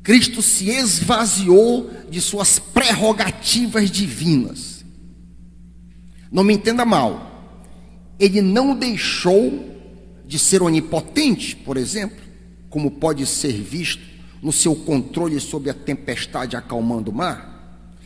[0.03, 4.84] Cristo se esvaziou de suas prerrogativas divinas.
[6.30, 7.55] Não me entenda mal,
[8.20, 9.66] ele não deixou
[10.26, 12.22] de ser onipotente, por exemplo,
[12.70, 14.03] como pode ser visto
[14.41, 17.57] no seu controle sobre a tempestade acalmando o mar.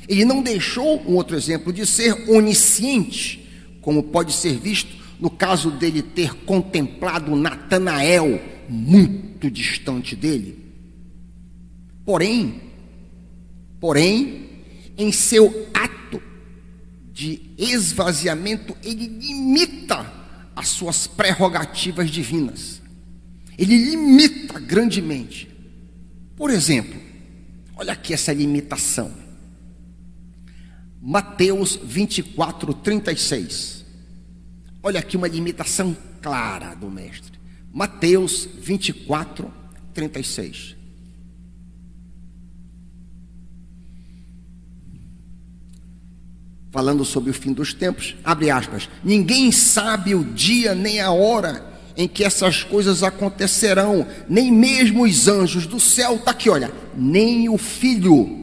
[0.07, 3.47] Ele não deixou, um outro exemplo, de ser onisciente,
[3.81, 10.57] como pode ser visto no caso dele ter contemplado Natanael muito distante dele.
[12.03, 12.59] Porém,
[13.79, 14.49] porém,
[14.97, 16.21] em seu ato
[17.13, 20.11] de esvaziamento, ele limita
[20.55, 22.81] as suas prerrogativas divinas.
[23.57, 25.47] Ele limita grandemente.
[26.35, 26.99] Por exemplo,
[27.75, 29.20] olha aqui essa limitação.
[31.01, 33.83] Mateus 24, 36.
[34.83, 37.39] Olha aqui uma limitação clara do Mestre.
[37.73, 39.51] Mateus 24,
[39.93, 40.81] 36.
[46.71, 51.69] falando sobre o fim dos tempos, abre aspas, ninguém sabe o dia nem a hora
[51.97, 57.49] em que essas coisas acontecerão, nem mesmo os anjos do céu, está aqui, olha, nem
[57.49, 58.40] o filho,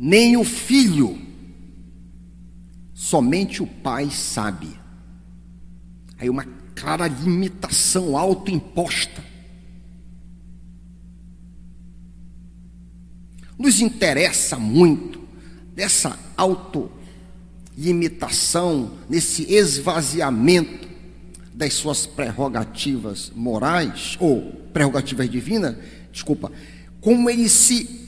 [0.00, 1.18] nem o filho,
[2.94, 4.68] somente o pai sabe.
[6.16, 6.44] Aí uma
[6.76, 9.24] clara limitação autoimposta.
[13.58, 15.20] Nos interessa muito
[15.74, 20.86] dessa autolimitação, nesse esvaziamento
[21.52, 24.42] das suas prerrogativas morais, ou
[24.72, 25.76] prerrogativas divinas,
[26.12, 26.52] desculpa,
[27.00, 28.06] como ele se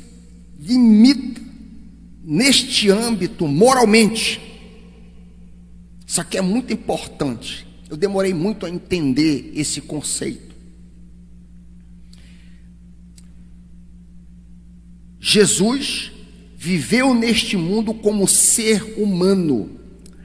[0.56, 1.49] limita
[2.22, 4.40] neste âmbito moralmente.
[6.06, 7.66] Isso aqui é muito importante.
[7.88, 10.50] Eu demorei muito a entender esse conceito.
[15.18, 16.12] Jesus
[16.56, 19.70] viveu neste mundo como ser humano,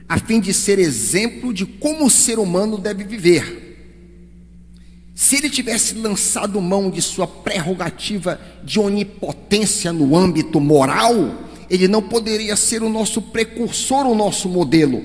[0.07, 3.63] a fim de ser exemplo de como o ser humano deve viver.
[5.13, 12.01] Se ele tivesse lançado mão de sua prerrogativa de onipotência no âmbito moral, ele não
[12.01, 15.03] poderia ser o nosso precursor, o nosso modelo.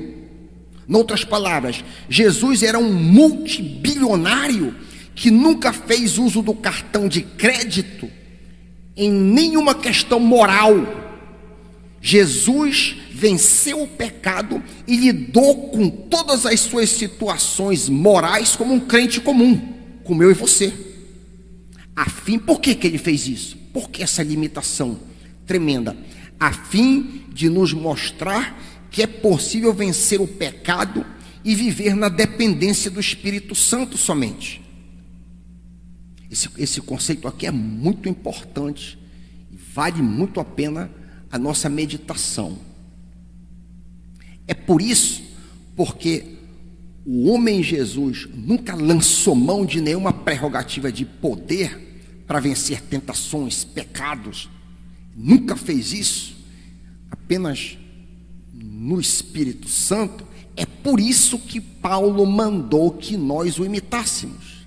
[0.89, 4.75] Outras palavras, Jesus era um multibilionário
[5.15, 8.11] que nunca fez uso do cartão de crédito
[8.97, 11.01] em nenhuma questão moral
[12.01, 19.21] Jesus venceu o pecado e lidou com todas as suas situações morais como um crente
[19.21, 20.73] comum, como eu e você.
[21.95, 23.57] A fim, por que, que ele fez isso?
[23.73, 24.99] Por que essa limitação
[25.47, 25.95] tremenda?
[26.41, 28.59] A fim de nos mostrar
[28.91, 31.07] que é possível vencer o pecado
[31.45, 34.61] e viver na dependência do Espírito Santo somente.
[36.31, 38.99] Esse, esse conceito aqui é muito importante
[39.51, 40.91] e vale muito a pena
[41.31, 42.59] a nossa meditação.
[44.47, 45.23] É por isso,
[45.77, 46.37] porque
[47.07, 54.49] o homem Jesus nunca lançou mão de nenhuma prerrogativa de poder para vencer tentações, pecados,
[55.23, 56.37] nunca fez isso,
[57.11, 57.77] apenas
[58.53, 60.27] no Espírito Santo.
[60.57, 64.61] É por isso que Paulo mandou que nós o imitássemos.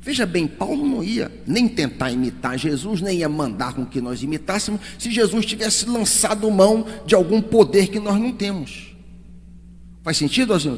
[0.00, 4.22] Veja bem, Paulo não ia nem tentar imitar Jesus, nem ia mandar com que nós
[4.22, 8.94] imitássemos, se Jesus tivesse lançado mão de algum poder que nós não temos.
[10.02, 10.68] Faz sentido aos,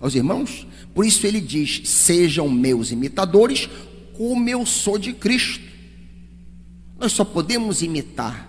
[0.00, 0.64] aos irmãos?
[0.94, 3.68] Por isso ele diz: sejam meus imitadores,
[4.16, 5.64] como eu sou de Cristo.
[6.98, 8.48] Nós só podemos imitar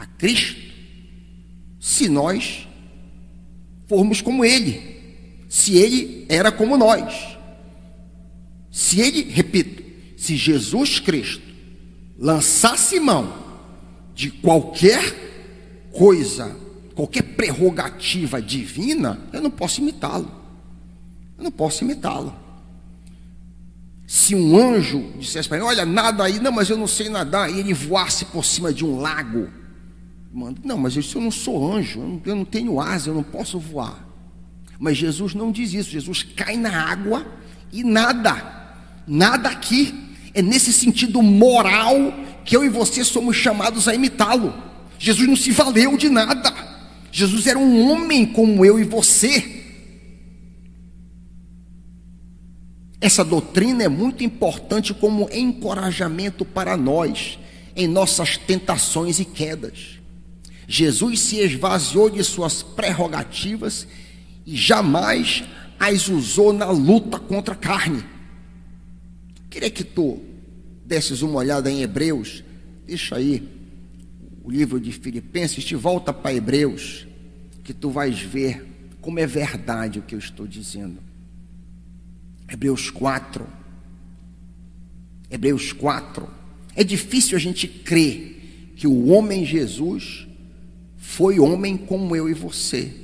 [0.00, 0.58] a Cristo
[1.78, 2.66] se nós
[3.86, 7.36] formos como Ele, se Ele era como nós.
[8.70, 9.82] Se ele, repito,
[10.16, 11.42] se Jesus Cristo
[12.16, 13.34] lançasse mão
[14.14, 15.02] de qualquer
[15.92, 16.56] coisa,
[16.94, 20.30] qualquer prerrogativa divina, eu não posso imitá-lo.
[21.36, 22.34] Eu não posso imitá-lo.
[24.06, 27.50] Se um anjo dissesse para mim, olha, nada aí, não, mas eu não sei nadar,
[27.50, 29.48] e ele voasse por cima de um lago,
[30.32, 34.08] mando, não, mas eu não sou anjo, eu não tenho asa, eu não posso voar.
[34.78, 37.26] Mas Jesus não diz isso, Jesus cai na água
[37.72, 38.60] e nada.
[39.06, 39.94] Nada aqui.
[40.32, 41.94] É nesse sentido moral
[42.44, 44.54] que eu e você somos chamados a imitá-lo.
[44.98, 46.52] Jesus não se valeu de nada.
[47.12, 49.60] Jesus era um homem como eu e você.
[53.00, 57.38] Essa doutrina é muito importante como encorajamento para nós
[57.74, 59.99] em nossas tentações e quedas.
[60.72, 63.88] Jesus se esvaziou de suas prerrogativas
[64.46, 65.42] e jamais
[65.80, 68.04] as usou na luta contra a carne.
[69.50, 70.20] Queria que tu
[70.86, 72.44] desses uma olhada em Hebreus,
[72.86, 73.48] deixa aí
[74.44, 77.04] o livro de Filipenses, te volta para Hebreus,
[77.64, 78.64] que tu vais ver
[79.00, 80.98] como é verdade o que eu estou dizendo.
[82.48, 83.44] Hebreus 4.
[85.28, 86.30] Hebreus 4.
[86.76, 90.29] É difícil a gente crer que o homem Jesus
[91.00, 92.94] foi homem como eu e você.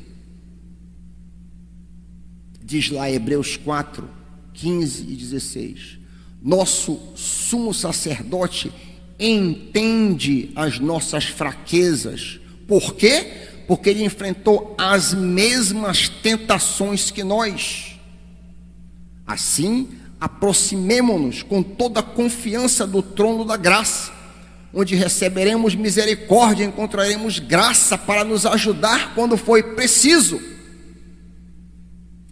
[2.62, 4.08] Diz lá Hebreus 4,
[4.52, 6.06] 15 e 16
[6.46, 8.72] nosso sumo sacerdote
[9.18, 12.38] entende as nossas fraquezas.
[12.68, 13.48] Por quê?
[13.66, 17.98] Porque ele enfrentou as mesmas tentações que nós.
[19.26, 19.88] Assim,
[20.20, 24.12] aproximemo-nos com toda a confiança do trono da graça,
[24.78, 30.38] onde receberemos misericórdia, encontraremos graça para nos ajudar quando for preciso.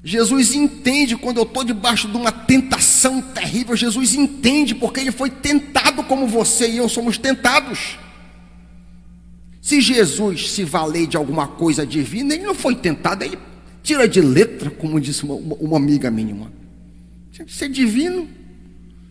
[0.02, 3.74] Jesus entende quando eu estou debaixo de uma tentação terrível.
[3.74, 7.98] Jesus entende porque ele foi tentado como você e eu somos tentados.
[9.62, 13.38] Se Jesus se valer de alguma coisa divina, ele não foi tentado, ele
[13.82, 16.52] tira de letra, como disse uma, uma amiga minha.
[17.48, 18.28] Ser divino.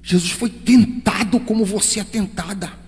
[0.03, 2.82] Jesus foi tentado como você é tentada.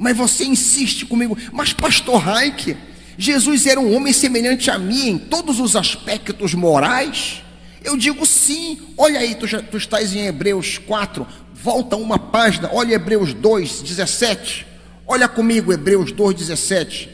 [0.00, 2.74] Mas você insiste comigo, mas pastor Reich,
[3.18, 7.42] Jesus era um homem semelhante a mim em todos os aspectos morais?
[7.84, 8.78] Eu digo sim.
[8.96, 13.82] Olha aí, tu, já, tu estás em Hebreus 4, volta uma página, olha Hebreus 2,
[13.82, 14.66] 17.
[15.06, 17.10] Olha comigo, Hebreus 2, 17.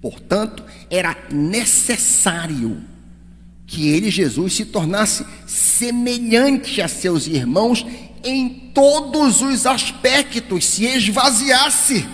[0.00, 2.82] Portanto, era necessário
[3.66, 7.84] que ele, Jesus, se tornasse semelhante a seus irmãos
[8.24, 12.06] em todos os aspectos, se esvaziasse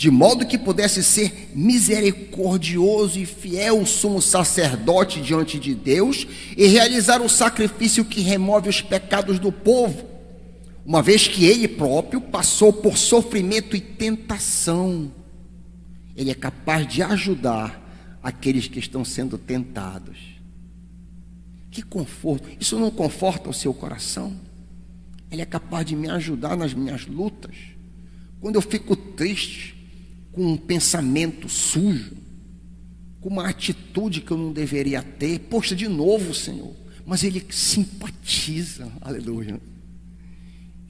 [0.00, 7.20] de modo que pudesse ser misericordioso e fiel sumo sacerdote diante de Deus e realizar
[7.20, 10.06] o sacrifício que remove os pecados do povo,
[10.86, 15.12] uma vez que ele próprio passou por sofrimento e tentação.
[16.16, 20.16] Ele é capaz de ajudar aqueles que estão sendo tentados.
[21.70, 22.48] Que conforto!
[22.58, 24.32] Isso não conforta o seu coração?
[25.30, 27.54] Ele é capaz de me ajudar nas minhas lutas.
[28.40, 29.76] Quando eu fico triste,
[30.32, 32.16] com um pensamento sujo,
[33.20, 35.38] com uma atitude que eu não deveria ter.
[35.40, 36.74] Poxa, de novo, Senhor.
[37.04, 39.60] Mas Ele simpatiza, aleluia.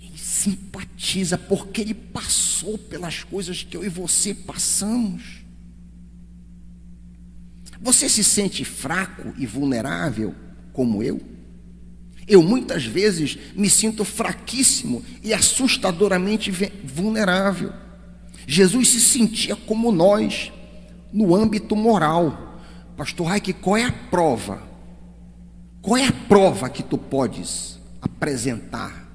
[0.00, 5.40] Ele simpatiza porque Ele passou pelas coisas que eu e você passamos.
[7.80, 10.34] Você se sente fraco e vulnerável
[10.72, 11.20] como eu?
[12.26, 16.50] Eu muitas vezes me sinto fraquíssimo e assustadoramente
[16.84, 17.72] vulnerável.
[18.46, 20.52] Jesus se sentia como nós,
[21.12, 22.60] no âmbito moral.
[22.96, 24.62] Pastor Raik, qual é a prova?
[25.82, 29.08] Qual é a prova que tu podes apresentar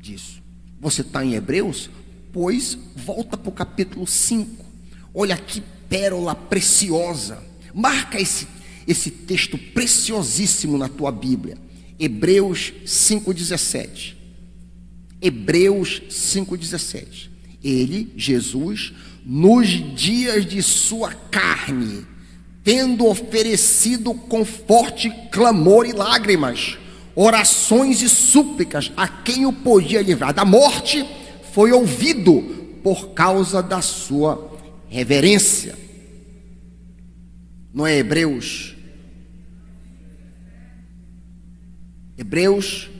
[0.00, 0.42] disso?
[0.80, 1.90] Você está em Hebreus?
[2.32, 4.64] Pois volta para o capítulo 5.
[5.12, 7.42] Olha que pérola preciosa.
[7.74, 8.46] Marca esse,
[8.86, 11.58] esse texto preciosíssimo na tua Bíblia.
[11.98, 14.14] Hebreus 5,17.
[15.20, 18.92] Hebreus 5,17 ele, Jesus,
[19.24, 22.06] nos dias de sua carne,
[22.62, 26.78] tendo oferecido com forte clamor e lágrimas,
[27.14, 31.04] orações e súplicas a quem o podia livrar da morte,
[31.52, 32.42] foi ouvido
[32.82, 34.56] por causa da sua
[34.88, 35.76] reverência.
[37.74, 38.76] Não é Hebreus?
[42.18, 42.90] Hebreus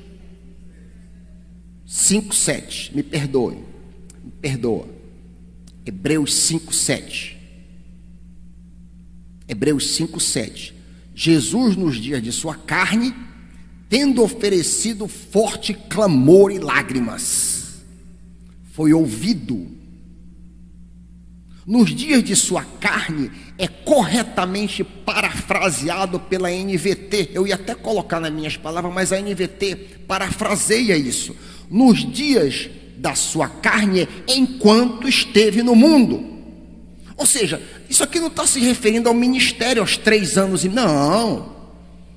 [1.84, 2.92] 5, 7.
[2.94, 3.56] Me perdoe.
[4.24, 4.88] Me perdoa.
[5.84, 7.36] Hebreus 5, 7.
[9.48, 10.74] Hebreus 5, 7.
[11.14, 13.12] Jesus, nos dias de sua carne,
[13.88, 17.82] tendo oferecido forte clamor e lágrimas,
[18.72, 19.66] foi ouvido.
[21.66, 23.66] Nos dias de sua carne, é
[24.38, 27.30] corretamente parafraseado pela NVT.
[27.34, 31.34] Eu ia até colocar nas minhas palavras, mas a NVT parafraseia isso.
[31.68, 36.38] Nos dias da sua carne, enquanto esteve no mundo.
[37.16, 37.60] Ou seja,
[37.90, 40.68] isso aqui não está se referindo ao ministério, aos três anos e.
[40.68, 41.56] Não.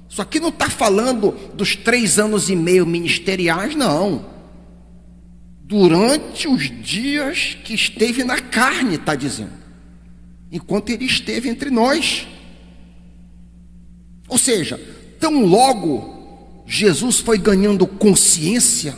[0.07, 4.25] Isso aqui não está falando dos três anos e meio ministeriais, não.
[5.63, 9.60] Durante os dias que esteve na carne, está dizendo.
[10.51, 12.27] Enquanto ele esteve entre nós.
[14.27, 14.79] Ou seja,
[15.19, 18.97] tão logo Jesus foi ganhando consciência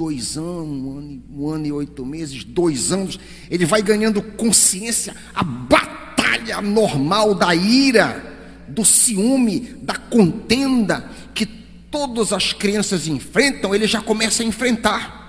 [0.00, 3.20] dois anos, um ano, um ano e oito meses, dois anos,
[3.50, 12.32] ele vai ganhando consciência, a batalha normal da ira, do ciúme, da contenda que todas
[12.32, 15.19] as crianças enfrentam, ele já começa a enfrentar.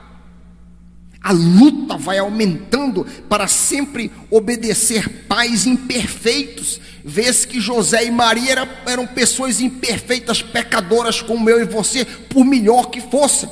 [1.23, 6.81] A luta vai aumentando para sempre obedecer pais imperfeitos.
[7.05, 12.43] Vês que José e Maria eram, eram pessoas imperfeitas, pecadoras como eu e você, por
[12.43, 13.47] melhor que fossem.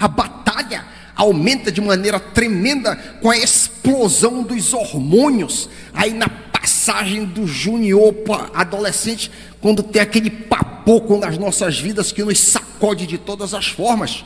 [0.00, 5.68] A batalha aumenta de maneira tremenda com a explosão dos hormônios.
[5.92, 9.30] Aí na passagem do junior para adolescente,
[9.60, 14.24] quando tem aquele papoco nas nossas vidas que nos sacode de todas as formas.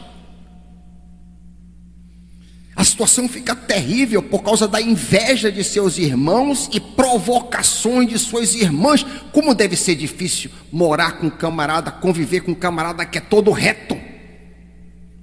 [2.79, 8.55] A situação fica terrível por causa da inveja de seus irmãos e provocações de suas
[8.55, 9.05] irmãs.
[9.33, 13.51] Como deve ser difícil morar com um camarada, conviver com um camarada que é todo
[13.51, 13.99] reto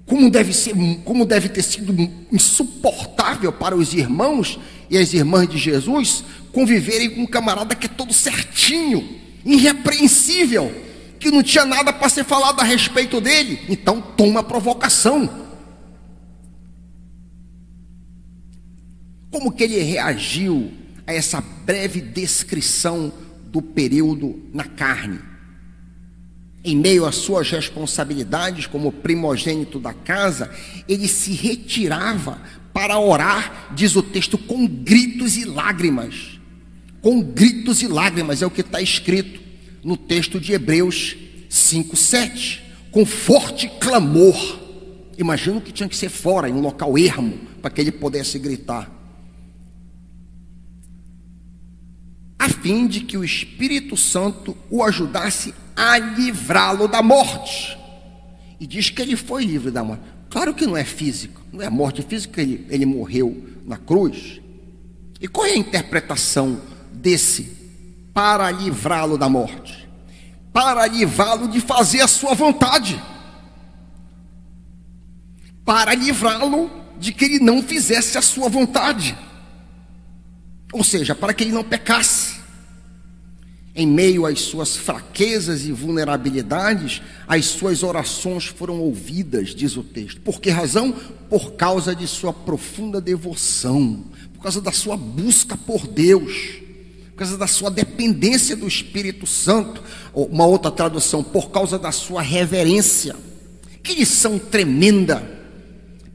[0.05, 1.95] como deve, ser, como deve ter sido
[2.31, 7.89] insuportável para os irmãos e as irmãs de Jesus conviverem com um camarada que é
[7.89, 9.03] todo certinho,
[9.43, 10.71] irrepreensível,
[11.19, 13.61] que não tinha nada para ser falado a respeito dele.
[13.67, 15.44] Então toma provocação.
[19.35, 20.71] Como que ele reagiu
[21.05, 23.11] a essa breve descrição
[23.47, 25.19] do período na carne?
[26.63, 30.49] em meio às suas responsabilidades como primogênito da casa,
[30.87, 32.41] ele se retirava
[32.73, 36.39] para orar, diz o texto, com gritos e lágrimas.
[37.01, 39.41] Com gritos e lágrimas, é o que está escrito
[39.83, 41.15] no texto de Hebreus
[41.51, 42.61] 5,7.
[42.89, 44.59] Com forte clamor.
[45.17, 48.94] Imagino que tinha que ser fora, em um local ermo, para que ele pudesse gritar.
[52.45, 57.75] A fim de que o Espírito Santo o ajudasse a livrá-lo da morte.
[58.59, 60.03] E diz que ele foi livre da morte.
[60.29, 64.39] Claro que não é físico, não é morte física, ele, ele morreu na cruz.
[65.19, 66.61] E qual é a interpretação
[66.93, 67.51] desse
[68.13, 69.89] para livrá-lo da morte?
[70.53, 73.01] Para livrá-lo de fazer a sua vontade.
[75.65, 76.69] Para livrá-lo
[76.99, 79.17] de que ele não fizesse a sua vontade.
[80.71, 82.35] Ou seja, para que ele não pecasse
[83.75, 90.21] em meio às suas fraquezas e vulnerabilidades, as suas orações foram ouvidas, diz o texto.
[90.21, 90.93] Por que razão?
[91.29, 96.61] Por causa de sua profunda devoção, por causa da sua busca por Deus,
[97.11, 99.83] por causa da sua dependência do Espírito Santo.
[100.13, 103.15] Uma outra tradução, por causa da sua reverência.
[103.83, 105.21] Que lição tremenda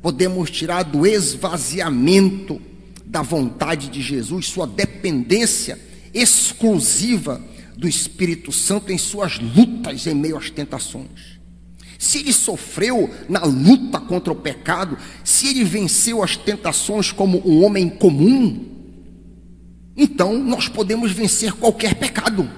[0.00, 2.60] podemos tirar do esvaziamento
[3.10, 5.76] da vontade de Jesus, sua dependência
[6.14, 7.42] exclusiva
[7.76, 11.40] do Espírito Santo em suas lutas em meio às tentações.
[11.98, 17.64] Se ele sofreu na luta contra o pecado, se ele venceu as tentações como um
[17.64, 18.64] homem comum,
[19.96, 22.48] então nós podemos vencer qualquer pecado.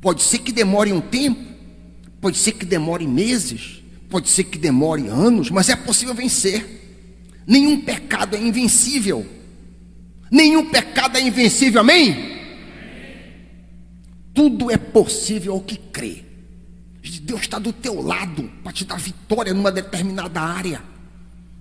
[0.00, 1.44] Pode ser que demore um tempo,
[2.18, 6.85] pode ser que demore meses, pode ser que demore anos, mas é possível vencer.
[7.46, 9.26] Nenhum pecado é invencível.
[10.30, 12.36] Nenhum pecado é invencível, amém?
[14.34, 16.24] Tudo é possível ao que crê.
[17.26, 20.80] Deus está do teu lado para te dar vitória numa determinada área.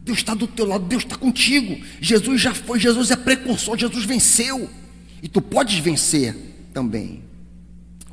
[0.01, 1.83] Deus está do teu lado, Deus está contigo.
[1.99, 4.69] Jesus já foi, Jesus é precursor, Jesus venceu.
[5.23, 6.35] E tu podes vencer
[6.71, 7.23] também.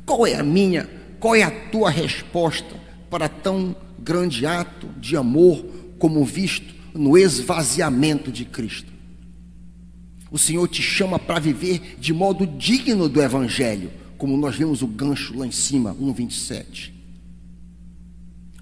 [0.03, 2.75] Qual é a minha, qual é a tua resposta
[3.09, 5.63] para tão grande ato de amor
[5.99, 8.91] como visto no esvaziamento de Cristo?
[10.31, 14.87] O Senhor te chama para viver de modo digno do Evangelho, como nós vemos o
[14.87, 16.91] gancho lá em cima, 1,27.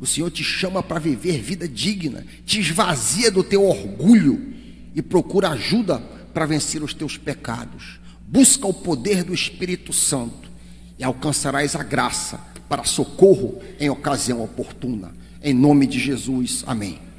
[0.02, 4.54] O Senhor te chama para viver vida digna, te esvazia do teu orgulho
[4.96, 6.00] e procura ajuda
[6.34, 8.00] para vencer os teus pecados.
[8.28, 10.50] Busca o poder do Espírito Santo
[10.98, 15.14] e alcançarás a graça para socorro em ocasião oportuna.
[15.44, 17.11] Em nome de Jesus, amém.